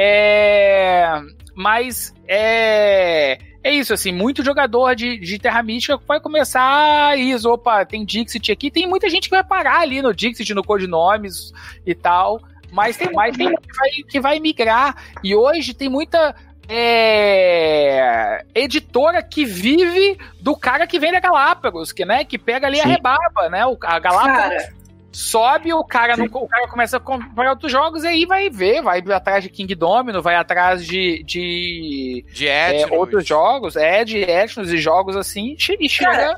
[0.00, 1.20] É,
[1.56, 7.84] mas é, é isso, assim, muito jogador de, de Terra Mística vai começar isso, opa,
[7.84, 11.52] tem Dixit aqui, tem muita gente que vai parar ali no Dixit, no Codinomes
[11.84, 12.40] e tal.
[12.70, 14.94] mas tem mais tem que vai, que vai migrar.
[15.24, 16.32] E hoje tem muita
[16.68, 22.76] é, editora que vive do cara que vem da Galápagos, que, né, que pega ali
[22.76, 22.82] Sim.
[22.82, 23.66] a rebarba, né?
[23.66, 24.77] O, a Galápagos cara.
[25.12, 28.82] Sobe, o cara, não, o cara começa a comprar outros jogos e aí vai ver,
[28.82, 34.18] vai atrás de King Domino, vai atrás de, de, de é, outros jogos, é, de
[34.18, 36.10] Etnos e jogos assim, e chega.
[36.10, 36.36] Cara,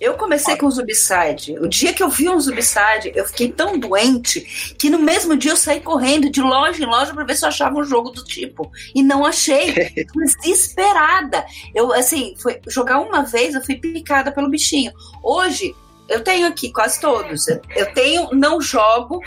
[0.00, 1.58] eu comecei com o Zubside.
[1.58, 5.52] O dia que eu vi um Zubside, eu fiquei tão doente que no mesmo dia
[5.52, 8.24] eu saí correndo de loja em loja para ver se eu achava um jogo do
[8.24, 8.70] tipo.
[8.94, 9.74] E não achei.
[10.40, 11.44] Desesperada.
[11.74, 14.92] Eu, assim, foi jogar uma vez, eu fui picada pelo bichinho.
[15.22, 15.74] Hoje,
[16.08, 17.46] eu tenho aqui quase todos.
[17.48, 19.20] Eu tenho, não jogo,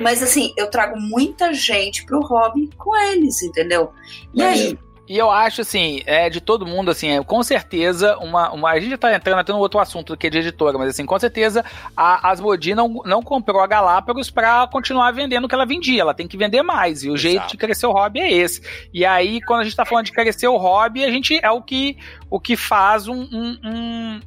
[0.00, 3.92] mas assim, eu trago muita gente pro hobby com eles, entendeu?
[4.32, 4.78] E aí,
[5.08, 8.70] e eu acho, assim, é, de todo mundo, assim, é, com certeza, uma, uma.
[8.70, 11.06] A gente já tá entrando até no outro assunto que é de editora, mas assim,
[11.06, 11.64] com certeza
[11.96, 16.02] a Asmodi não, não comprou a Galápagos para continuar vendendo o que ela vendia.
[16.02, 17.04] Ela tem que vender mais.
[17.04, 17.18] E o Exato.
[17.18, 18.60] jeito de crescer o hobby é esse.
[18.92, 21.62] E aí, quando a gente tá falando de crescer o hobby, a gente é o
[21.62, 21.96] que,
[22.28, 24.20] o que faz um, um, um,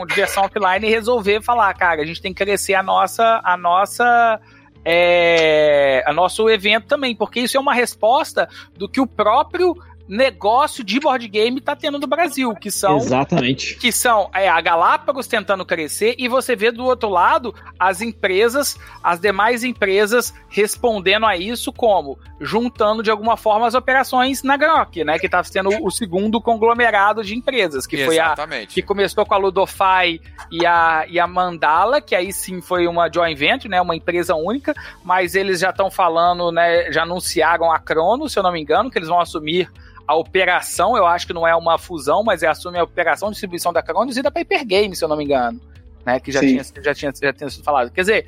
[0.00, 3.40] um diversão offline resolver falar, cara, a gente tem que crescer a nossa.
[3.44, 4.40] A nossa
[4.84, 9.76] é, a nosso evento também, porque isso é uma resposta do que o próprio
[10.10, 13.76] negócio de board game tá tendo no Brasil, que são Exatamente.
[13.76, 18.76] que são é, a Galápagos tentando crescer e você vê do outro lado as empresas,
[19.04, 25.04] as demais empresas respondendo a isso como juntando de alguma forma as operações na Grok,
[25.04, 28.48] né, que tá sendo o segundo conglomerado de empresas, que Exatamente.
[28.48, 32.60] foi a que começou com a Ludofy e a, e a Mandala, que aí sim
[32.60, 37.04] foi uma joint venture, né, uma empresa única, mas eles já estão falando, né, já
[37.04, 39.70] anunciaram a Crono, se eu não me engano, que eles vão assumir
[40.06, 43.34] a operação, eu acho que não é uma fusão, mas é assume a operação de
[43.34, 45.60] distribuição da Cronos e da Paper Game, se eu não me engano.
[46.04, 47.90] Né, que já tinha, já, tinha, já tinha sido falado.
[47.90, 48.26] Quer dizer,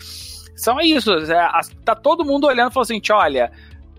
[0.54, 1.10] são isso.
[1.12, 1.48] É,
[1.84, 3.50] tá todo mundo olhando e falando assim: olha,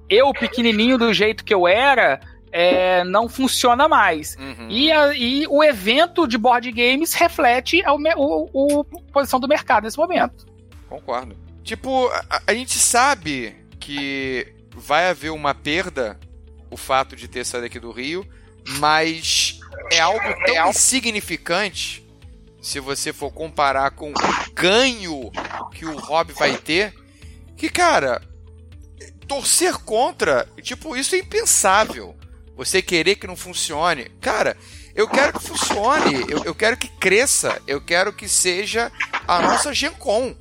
[0.09, 2.21] eu pequenininho do jeito que eu era,
[2.51, 4.38] é, não funciona mais.
[4.38, 4.69] Uhum.
[4.69, 9.97] E, a, e, o evento de board games reflete a, o, posição do mercado nesse
[9.97, 10.45] momento.
[10.88, 11.36] Concordo.
[11.63, 16.19] Tipo, a, a, gente sabe que vai haver uma perda
[16.74, 18.28] o fato de ter saído aqui do Rio,
[18.80, 19.59] mas
[19.91, 22.03] é algo tão insignificante
[22.61, 25.32] se você for comparar com o ganho
[25.74, 26.93] que o Rob vai ter,
[27.57, 28.21] que, cara,
[29.28, 32.15] torcer contra, tipo, isso é impensável.
[32.55, 34.05] Você querer que não funcione.
[34.21, 34.55] Cara,
[34.95, 38.91] eu quero que funcione, eu, eu quero que cresça, eu quero que seja
[39.28, 40.36] a nossa Gen Con.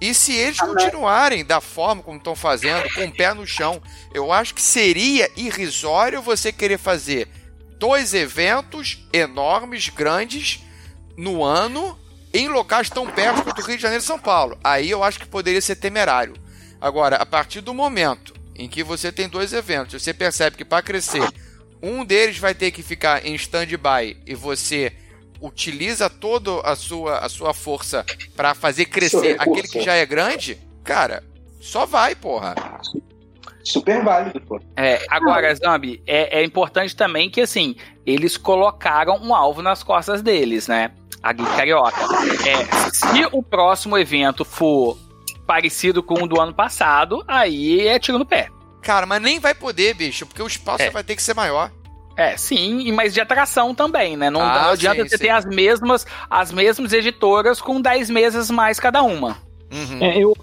[0.00, 3.82] E se eles continuarem da forma como estão fazendo, com o pé no chão,
[4.12, 7.28] eu acho que seria irrisório você querer fazer
[7.78, 10.62] dois eventos enormes, grandes,
[11.16, 11.98] no ano,
[12.32, 14.58] em locais tão perto quanto Rio de Janeiro e São Paulo.
[14.62, 16.34] Aí eu acho que poderia ser temerário.
[16.78, 20.82] Agora, a partir do momento em que você tem dois eventos, você percebe que para
[20.82, 21.26] crescer,
[21.82, 24.92] um deles vai ter que ficar em stand-by e você
[25.40, 30.58] utiliza toda a sua, a sua força para fazer crescer aquele que já é grande,
[30.82, 31.22] cara,
[31.60, 32.54] só vai, porra.
[33.64, 34.60] Super válido, pô.
[34.76, 37.74] É, agora, Zambi, é, é importante também que, assim,
[38.06, 40.92] eles colocaram um alvo nas costas deles, né?
[41.20, 42.00] A Gui Carioca.
[42.46, 44.96] É, se o próximo evento for
[45.44, 48.48] parecido com o do ano passado, aí é tiro no pé.
[48.80, 50.90] Cara, mas nem vai poder, bicho, porque o espaço é.
[50.90, 51.72] vai ter que ser maior.
[52.16, 54.30] É, sim, mas de atração também, né?
[54.30, 55.24] Não, ah, não adianta sim, você sim.
[55.24, 59.36] ter as mesmas, as mesmas editoras com 10 mesas mais cada uma.
[59.70, 60.02] Uhum.
[60.02, 60.34] É, eu,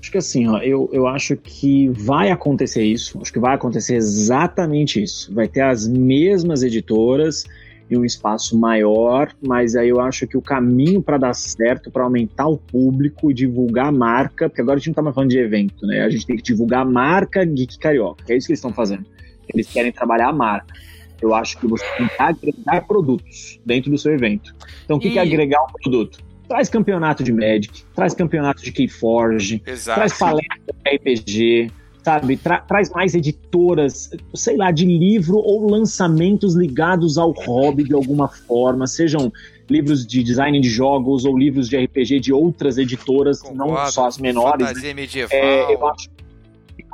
[0.00, 3.20] acho que assim, ó, eu, eu acho que vai acontecer isso.
[3.20, 5.34] Acho que vai acontecer exatamente isso.
[5.34, 7.44] Vai ter as mesmas editoras
[7.90, 12.04] e um espaço maior, mas aí eu acho que o caminho para dar certo, para
[12.04, 15.30] aumentar o público e divulgar a marca, porque agora a gente não tá mais falando
[15.30, 16.02] de evento, né?
[16.02, 18.72] A gente tem que divulgar a marca Geek Carioca, que é isso que eles estão
[18.72, 19.06] fazendo.
[19.52, 20.74] Eles querem trabalhar a marca.
[21.20, 24.54] Eu acho que você tem que agregar produtos dentro do seu evento.
[24.84, 25.12] Então, o que, e...
[25.12, 26.18] que é agregar um produto?
[26.48, 31.72] Traz campeonato de Magic, traz campeonato de Keyforge, traz palestra de RPG,
[32.04, 32.36] sabe?
[32.36, 38.28] Tra traz mais editoras, sei lá, de livro ou lançamentos ligados ao hobby de alguma
[38.28, 39.32] forma, sejam
[39.68, 43.72] livros de design de jogos ou livros de RPG de outras editoras, Concordo.
[43.72, 44.60] não só as menores.
[44.60, 44.68] Né?
[44.68, 45.36] Fantasia medieval.
[45.36, 46.08] É, eu acho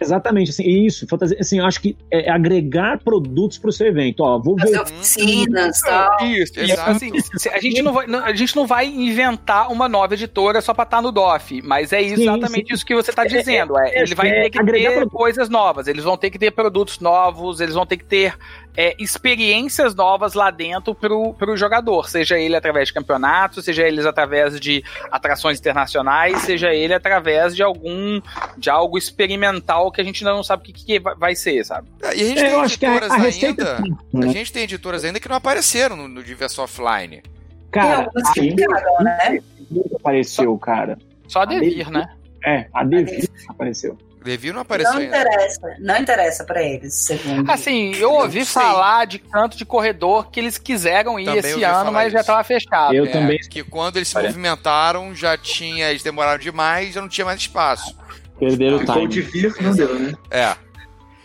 [0.01, 4.23] Exatamente, assim, isso, fantasia, assim, eu acho que é agregar produtos para o seu evento,
[4.23, 4.81] ó, vou ver...
[4.81, 6.27] oficinas, tal.
[6.27, 6.91] Isso, exato.
[6.91, 7.11] Assim,
[7.53, 10.97] a, gente não vai, a gente não vai inventar uma nova editora só para estar
[10.97, 14.15] tá no DOF, mas é exatamente sim, isso que você está dizendo, é, é, ele
[14.15, 15.13] vai é, ter que ter produtos.
[15.19, 18.35] coisas novas, eles vão ter que ter produtos novos, eles vão ter que ter
[18.77, 24.07] é, experiências novas lá dentro pro, pro jogador, seja ele através de campeonatos, seja eles
[24.07, 28.21] através de atrações internacionais, seja ele através de algum
[28.57, 31.89] de algo experimental que a gente ainda não sabe o que, que vai ser, sabe?
[32.03, 33.63] É, e a gente é, tem editoras a, a ainda.
[34.13, 34.27] É né?
[34.29, 37.23] A gente tem editoras ainda que não apareceram no, no Diverso Offline.
[37.71, 39.41] Cara, a né?
[39.97, 40.99] apareceu, cara.
[41.27, 42.07] Só a Devir, né?
[42.45, 43.97] É, a Devir apareceu.
[44.23, 45.21] Devir não apareceu Não ainda.
[45.21, 47.51] interessa, não interessa pra eles, segundo.
[47.51, 51.93] Assim, eu ouvi falar de canto de corredor que eles quiseram ir também esse ano,
[51.93, 52.17] mas isso.
[52.17, 52.95] já tava fechado.
[52.95, 53.39] Eu é, também.
[53.39, 54.31] Que quando eles se Parece.
[54.37, 55.91] movimentaram, já tinha.
[55.91, 57.97] Eles demoraram demais, já não tinha mais espaço.
[58.39, 59.09] Perderam o time.
[59.09, 60.15] Devir não deu, né?
[60.31, 60.57] É.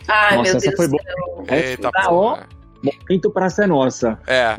[0.08, 1.02] Ai, Nossa, meu essa Deus foi boa.
[1.50, 2.38] Eita, tá, ó,
[2.82, 4.18] Momento pra ser nossa.
[4.26, 4.54] É.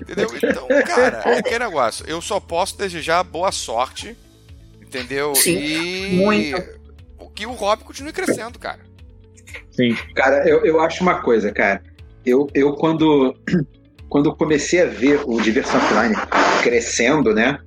[0.00, 0.28] Entendeu?
[0.36, 2.04] Então, cara, é que negócio.
[2.06, 4.16] Eu só posso desejar boa sorte.
[4.80, 5.34] Entendeu?
[5.34, 6.16] Sim, e.
[6.16, 6.75] muito.
[7.36, 8.80] Que o Rob continue crescendo, cara.
[9.70, 9.94] Sim.
[10.14, 11.82] Cara, eu, eu acho uma coisa, cara.
[12.24, 13.36] Eu, eu quando,
[14.08, 16.16] quando comecei a ver o Diversão Offline
[16.62, 17.58] crescendo, né?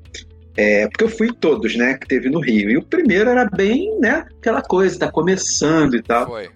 [0.58, 1.94] É, porque eu fui em todos, né?
[1.94, 2.70] Que teve no Rio.
[2.70, 4.26] E o primeiro era bem, né?
[4.40, 6.26] Aquela coisa, tá começando e tal.
[6.26, 6.50] Foi.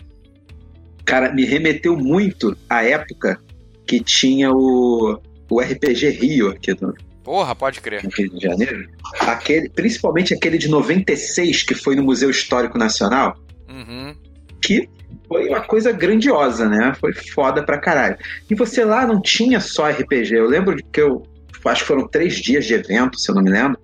[1.06, 3.40] Cara, me remeteu muito à época
[3.86, 8.04] que tinha o, o RPG Rio aqui do, Porra, pode crer.
[8.04, 8.90] no Rio de Janeiro.
[9.22, 13.38] Aquele, principalmente aquele de 96, que foi no Museu Histórico Nacional,
[13.70, 14.14] Uhum.
[14.62, 14.90] que
[15.28, 16.94] foi uma coisa grandiosa, né?
[17.00, 18.18] Foi foda pra caralho.
[18.50, 20.36] E você lá não tinha só RPG.
[20.36, 21.24] Eu lembro que eu
[21.66, 23.80] acho que foram três dias de evento, se eu não me lembro.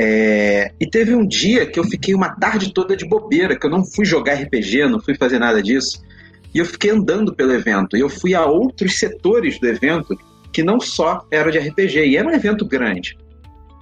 [0.00, 3.70] É, e teve um dia que eu fiquei uma tarde toda de bobeira, que eu
[3.70, 6.02] não fui jogar RPG, não fui fazer nada disso.
[6.54, 7.96] E eu fiquei andando pelo evento.
[7.96, 10.16] E eu fui a outros setores do evento
[10.52, 12.06] que não só era de RPG.
[12.06, 13.16] E era um evento grande.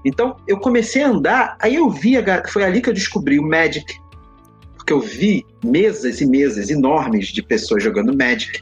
[0.04, 2.14] Então eu comecei a andar, aí eu vi,
[2.48, 3.94] foi ali que eu descobri o Magic.
[4.76, 8.60] Porque eu vi mesas e mesas enormes de pessoas jogando Magic.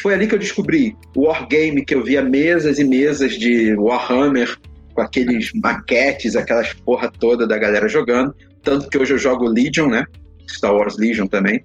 [0.00, 4.56] Foi ali que eu descobri o Wargame, que eu via mesas e mesas de Warhammer,
[4.94, 8.34] com aqueles maquetes, aquelas porra toda da galera jogando.
[8.62, 10.04] Tanto que hoje eu jogo Legion, né?
[10.48, 11.62] Star Wars Legion também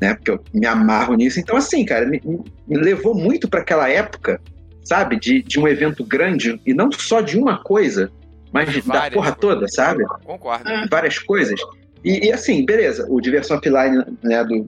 [0.00, 0.14] né?
[0.14, 1.38] Porque eu me amarro nisso.
[1.38, 2.20] Então, assim, cara, me,
[2.66, 4.40] me levou muito para aquela época,
[4.82, 5.18] sabe?
[5.18, 8.10] De, de um evento grande e não só de uma coisa,
[8.52, 10.04] mas de, da porra toda, sabe?
[10.24, 10.64] Concordo.
[10.90, 11.60] Várias coisas.
[12.04, 14.66] E, e, assim, beleza, o Diversão Offline né, do,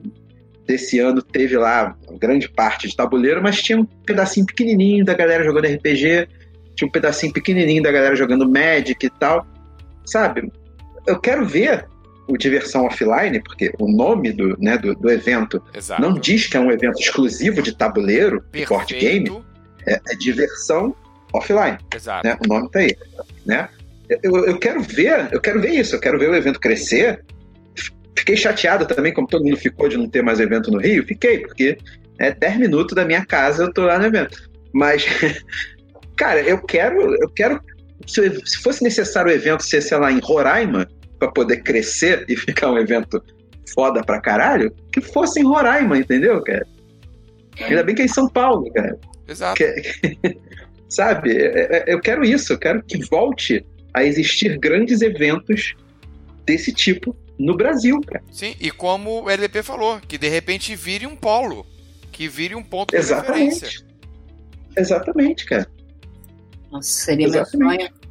[0.67, 5.43] desse ano teve lá grande parte de tabuleiro, mas tinha um pedacinho pequenininho da galera
[5.43, 6.27] jogando RPG,
[6.75, 9.45] tinha um pedacinho pequenininho da galera jogando Magic e tal,
[10.05, 10.51] sabe?
[11.07, 11.87] Eu quero ver
[12.27, 16.01] o Diversão Offline, porque o nome do, né, do, do evento Exato.
[16.01, 19.43] não diz que é um evento exclusivo de tabuleiro, de board game,
[19.85, 20.95] é, é Diversão
[21.33, 21.77] Offline.
[21.93, 22.27] Exato.
[22.27, 22.37] Né?
[22.43, 22.95] O nome tá aí.
[23.45, 23.67] Né?
[24.21, 27.23] Eu, eu quero ver, eu quero ver isso, eu quero ver o evento crescer.
[28.17, 31.39] Fiquei chateado também, como todo mundo ficou de não ter mais evento no Rio, fiquei,
[31.39, 31.77] porque
[32.19, 34.49] é 10 minutos da minha casa eu tô lá no evento.
[34.71, 35.05] Mas,
[36.15, 37.59] cara, eu quero, eu quero.
[38.07, 40.87] Se, se fosse necessário o evento ser, sei lá, em Roraima,
[41.23, 43.23] para poder crescer e ficar um evento
[43.73, 46.67] foda pra caralho, que fosse em Roraima, entendeu, cara?
[47.61, 48.99] Ainda bem que é em São Paulo, cara.
[49.27, 49.55] Exato.
[49.55, 50.37] Que-
[50.89, 51.31] sabe?
[51.37, 55.75] É- é- Eu quero isso, eu quero que volte a existir grandes eventos
[56.45, 58.23] desse tipo no Brasil, cara.
[58.31, 61.65] Sim, e como o LDP falou, que de repente vire um polo,
[62.11, 63.53] que vire um ponto de Exatamente.
[63.63, 63.85] referência.
[64.75, 65.67] Exatamente, cara.
[66.71, 67.81] Nossa, seria meu Exatamente.
[67.85, 68.02] sonho.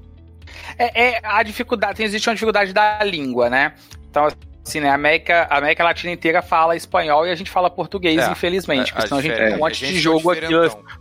[0.78, 3.74] É, é a dificuldade, existe uma dificuldade da língua, né?
[4.10, 4.28] Então,
[4.64, 8.18] assim, né, a América, a América Latina inteira fala espanhol e a gente fala português,
[8.20, 8.90] É, infelizmente.
[8.92, 10.46] a- porque senão a gente tem um monte a de é jogo aqui,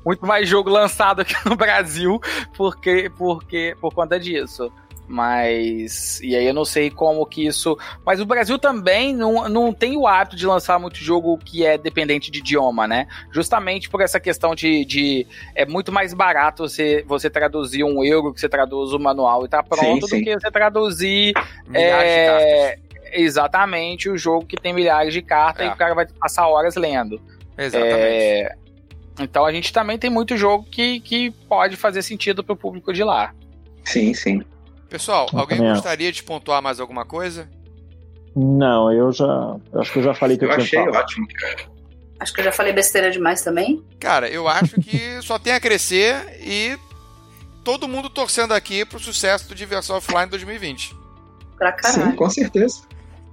[0.05, 2.19] muito mais jogo lançado aqui no Brasil
[2.57, 4.71] porque, porque, por conta disso.
[5.11, 6.21] Mas.
[6.21, 7.77] E aí eu não sei como que isso.
[8.05, 11.77] Mas o Brasil também não, não tem o hábito de lançar muito jogo que é
[11.77, 13.07] dependente de idioma, né?
[13.31, 14.85] Justamente por essa questão de.
[14.85, 19.45] de é muito mais barato você, você traduzir um euro que você traduz o manual
[19.45, 20.19] e tá pronto sim.
[20.19, 21.33] do que você traduzir
[21.73, 22.77] é.
[23.13, 25.69] Exatamente, o jogo que tem milhares de cartas É.
[25.69, 27.21] e o cara vai passar horas lendo.
[27.57, 27.97] Exatamente.
[27.97, 28.55] É,
[29.19, 33.03] então a gente também tem muito jogo que, que pode fazer sentido pro público de
[33.03, 33.33] lá.
[33.83, 34.41] Sim, sim.
[34.91, 35.81] Pessoal, Eu alguém também acho.
[35.81, 37.49] gostaria de pontuar mais alguma coisa?
[38.35, 39.25] Não, eu já.
[39.71, 41.27] Eu acho que eu já falei que eu, Eu achei ótimo.
[42.19, 43.81] Acho que eu já falei besteira demais também.
[43.99, 46.77] Cara, eu acho que só tem a crescer e
[47.63, 50.93] todo mundo torcendo aqui pro sucesso do Diversão Offline 2020.
[51.57, 52.11] Pra caralho.
[52.11, 52.81] Sim, com certeza.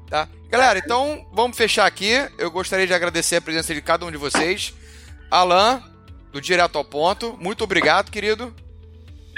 [0.08, 0.28] Tá?
[0.48, 2.12] Galera, então vamos fechar aqui.
[2.38, 4.72] Eu gostaria de agradecer a presença de cada um de vocês.
[5.28, 5.82] Alan,
[6.32, 8.54] do Direto ao Ponto, muito obrigado, querido.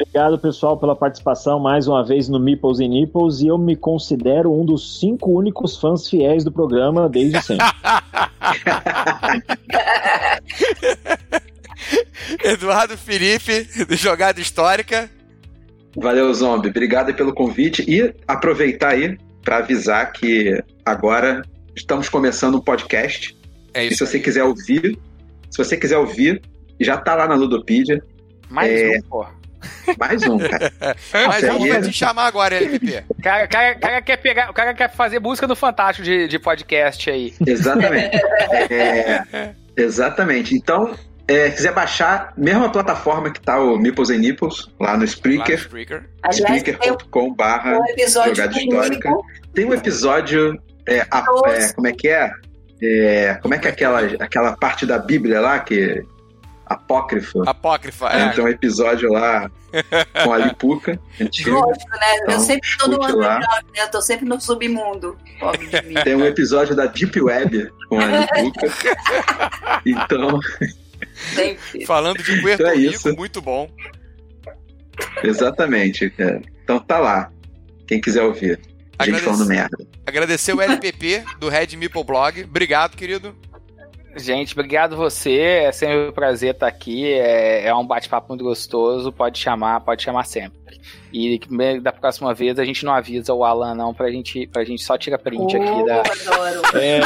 [0.00, 3.42] Obrigado, pessoal, pela participação mais uma vez no Meeples e Nipples.
[3.42, 7.66] E eu me considero um dos cinco únicos fãs fiéis do programa desde sempre.
[12.42, 15.10] Eduardo Felipe, do Jogada Histórica.
[15.94, 16.70] Valeu, Zombie.
[16.70, 17.84] Obrigado pelo convite.
[17.86, 21.42] E aproveitar aí para avisar que agora
[21.76, 23.36] estamos começando um podcast.
[23.74, 23.92] É isso.
[23.92, 24.98] E se você quiser ouvir,
[25.50, 26.40] se você quiser ouvir,
[26.80, 28.02] já tá lá na Ludopedia.
[28.48, 28.98] Mais é...
[28.98, 29.39] um, pô.
[29.98, 30.72] Mais um, cara.
[31.12, 33.04] Mais um vai te chamar agora, LPP.
[33.08, 36.38] O cara, cara, cara, quer pegar, o cara quer fazer busca no Fantástico de, de
[36.38, 37.34] podcast aí.
[37.46, 38.16] Exatamente.
[38.70, 40.54] é, exatamente.
[40.54, 40.94] Então,
[41.28, 45.58] é, quiser baixar, mesma plataforma que tá o Nipples and Nipples, lá no Spreaker.
[45.58, 46.08] Spreaker.
[46.32, 49.12] Spreaker.com barra jogada histórica.
[49.54, 50.60] Tem um episódio.
[50.88, 52.30] É, a, é, como é que é?
[52.82, 53.38] é?
[53.42, 56.02] Como é que é aquela, aquela parte da Bíblia lá que
[56.70, 57.42] apócrifa.
[57.44, 58.28] Apócrifa, é.
[58.30, 59.50] Tem um episódio lá
[60.22, 61.00] com a Lipuca.
[61.18, 62.16] Gosto, né?
[62.22, 63.82] Então, eu sempre tô no underground, né?
[63.82, 65.18] Eu tô sempre no submundo.
[66.04, 68.96] Tem um episódio da Deep Web com a Lipuca.
[69.84, 70.38] então.
[71.86, 73.16] Falando de Puerto então é Rico, isso.
[73.16, 73.68] muito bom.
[75.24, 76.40] Exatamente, cara.
[76.62, 77.32] Então tá lá.
[77.86, 78.60] Quem quiser ouvir.
[78.96, 79.76] A gente falando merda.
[80.06, 82.44] Agradecer o LPP do Red Meeple Blog.
[82.44, 83.34] Obrigado, querido.
[84.16, 85.38] Gente, obrigado você.
[85.38, 87.12] É sempre um prazer estar aqui.
[87.12, 89.12] É, é um bate-papo muito gostoso.
[89.12, 90.58] Pode chamar, pode chamar sempre.
[91.12, 91.40] E
[91.80, 94.96] da próxima vez a gente não avisa o Alan, não, pra gente, pra gente só
[94.96, 96.00] tirar print oh, aqui da.
[96.00, 96.78] Adoro.
[96.78, 97.00] É,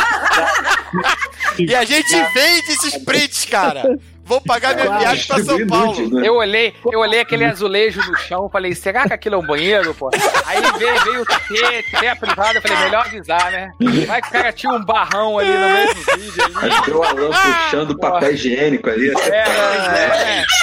[1.59, 3.99] e a gente vende esses prints, cara.
[4.25, 6.21] Vou pagar minha viagem pra São Paulo.
[6.21, 6.27] Né?
[6.29, 9.95] Eu olhei, eu olhei aquele azulejo no chão, falei, será que aquilo é um banheiro,
[9.95, 10.11] pô?
[10.47, 13.71] Aí veio, veio o T, T a privada, falei, melhor avisar, né?
[14.07, 16.45] Vai que o cara tinha um barrão ali no mesmo vídeo.
[16.57, 16.93] Ali.
[16.93, 19.11] o Alan puxando papel higiênico ali.
[19.11, 20.45] É, é, é.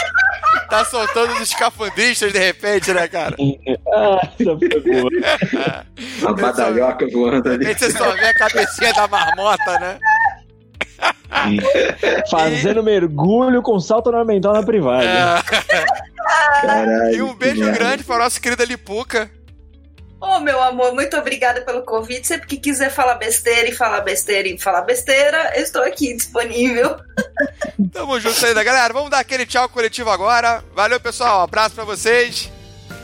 [0.72, 3.36] Tá soltando os escafandristas de repente, né, cara?
[3.94, 4.22] ah,
[6.26, 7.74] a badalhoca voando ali.
[7.74, 10.00] Você só vê a cabecinha da marmota, né?
[12.30, 15.04] Fazendo mergulho com salto ornamental na privada.
[15.04, 15.42] É.
[16.62, 19.30] Caralho, e um beijo grande para a nossa querida Lipuca.
[20.22, 22.28] Ô, oh, meu amor, muito obrigada pelo convite.
[22.28, 26.96] Sempre que quiser falar besteira e falar besteira e falar besteira, eu estou aqui disponível.
[27.92, 28.94] Tamo junto aí, galera.
[28.94, 30.64] Vamos dar aquele tchau coletivo agora.
[30.76, 31.40] Valeu, pessoal.
[31.40, 32.52] Um abraço pra vocês.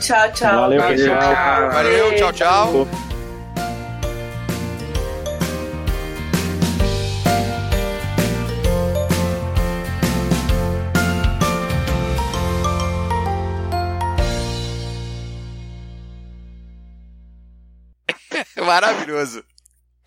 [0.00, 0.60] Tchau, tchau.
[0.60, 1.70] Valeu, Valeu, tchau.
[1.72, 3.17] Valeu, tchau, tchau.
[18.68, 19.42] Maravilhoso.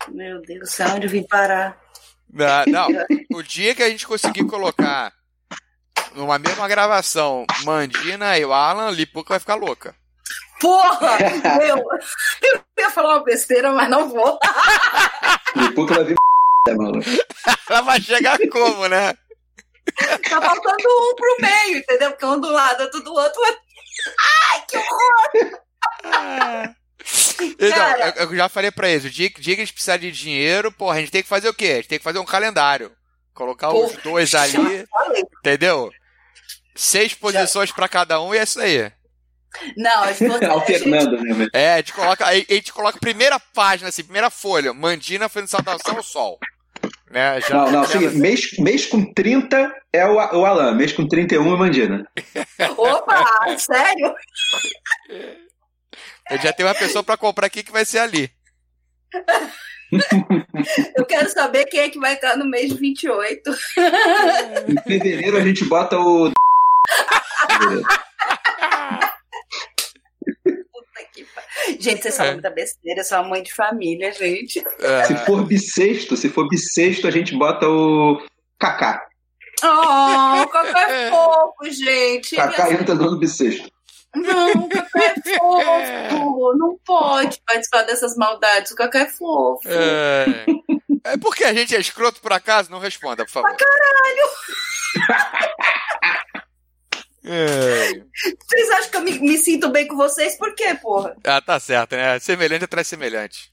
[0.08, 1.76] Meu Deus do céu, onde eu vim parar?
[2.32, 2.88] Não, não,
[3.34, 5.12] o dia que a gente conseguir colocar
[6.14, 9.94] numa mesma gravação Mandina e o Alan, Lipuca vai ficar louca.
[10.60, 11.18] Porra!
[11.58, 11.76] Meu,
[12.42, 14.38] eu ia falar uma besteira, mas não vou.
[15.56, 16.16] Lipuca vai vir
[16.76, 17.00] mano.
[17.68, 19.12] Ela vai chegar como, né?
[20.30, 22.10] Tá faltando um pro meio, entendeu?
[22.10, 23.42] Porque um do lado, outro do outro.
[24.52, 26.74] Ai, que horror!
[27.42, 30.10] Então, eu, eu, já falei pra eles, o dia, dia que a gente precisar de
[30.10, 31.66] dinheiro, porra, a gente tem que fazer o quê?
[31.66, 32.90] A gente tem que fazer um calendário.
[33.34, 34.86] Colocar porra, os dois ali,
[35.38, 35.90] entendeu?
[36.74, 37.74] Seis posições já...
[37.74, 38.92] para cada um e é isso aí.
[39.76, 40.44] Não, a gente...
[40.44, 41.48] alternando, né?
[41.52, 45.96] É, a gente coloca, a gente coloca primeira página, assim, primeira folha, Mandina fazendo saudação
[45.96, 46.38] ao sol.
[47.10, 51.06] Né, já, não, não, assim, mês, mês com 30 é o, o Alan, mês com
[51.06, 52.08] 31 é Mandina.
[52.76, 53.24] Opa,
[53.58, 54.14] sério?
[56.32, 58.30] Eu já tenho uma pessoa para comprar aqui que vai ser ali.
[60.96, 63.50] Eu quero saber quem é que vai estar no mês de 28.
[64.66, 66.32] Em fevereiro a gente bota o.
[71.78, 72.32] Gente, vocês são é.
[72.32, 74.64] muita besteira, eu sou uma mãe de família, gente.
[74.80, 75.04] É.
[75.04, 78.22] Se for bissexto, se for bissexto, a gente bota o
[78.58, 79.04] Kaká.
[79.62, 82.36] Oh, o Kaká é fofo, gente.
[82.36, 83.71] Kaká entra no bissexto.
[84.14, 86.54] Não, o Cacá é fofo.
[86.56, 88.72] Não pode participar dessas maldades.
[88.72, 89.68] O Cacá é fofo.
[89.68, 90.46] É,
[91.04, 92.70] é porque a gente é escroto por acaso?
[92.70, 93.56] Não responda, por favor.
[93.56, 94.28] Pra caralho!
[97.24, 98.02] É.
[98.48, 100.36] Vocês acham que eu me, me, sinto bem com vocês?
[100.36, 101.16] Por quê, porra?
[101.24, 102.18] Ah, tá certo, né?
[102.18, 103.52] Semelhante atrás semelhante.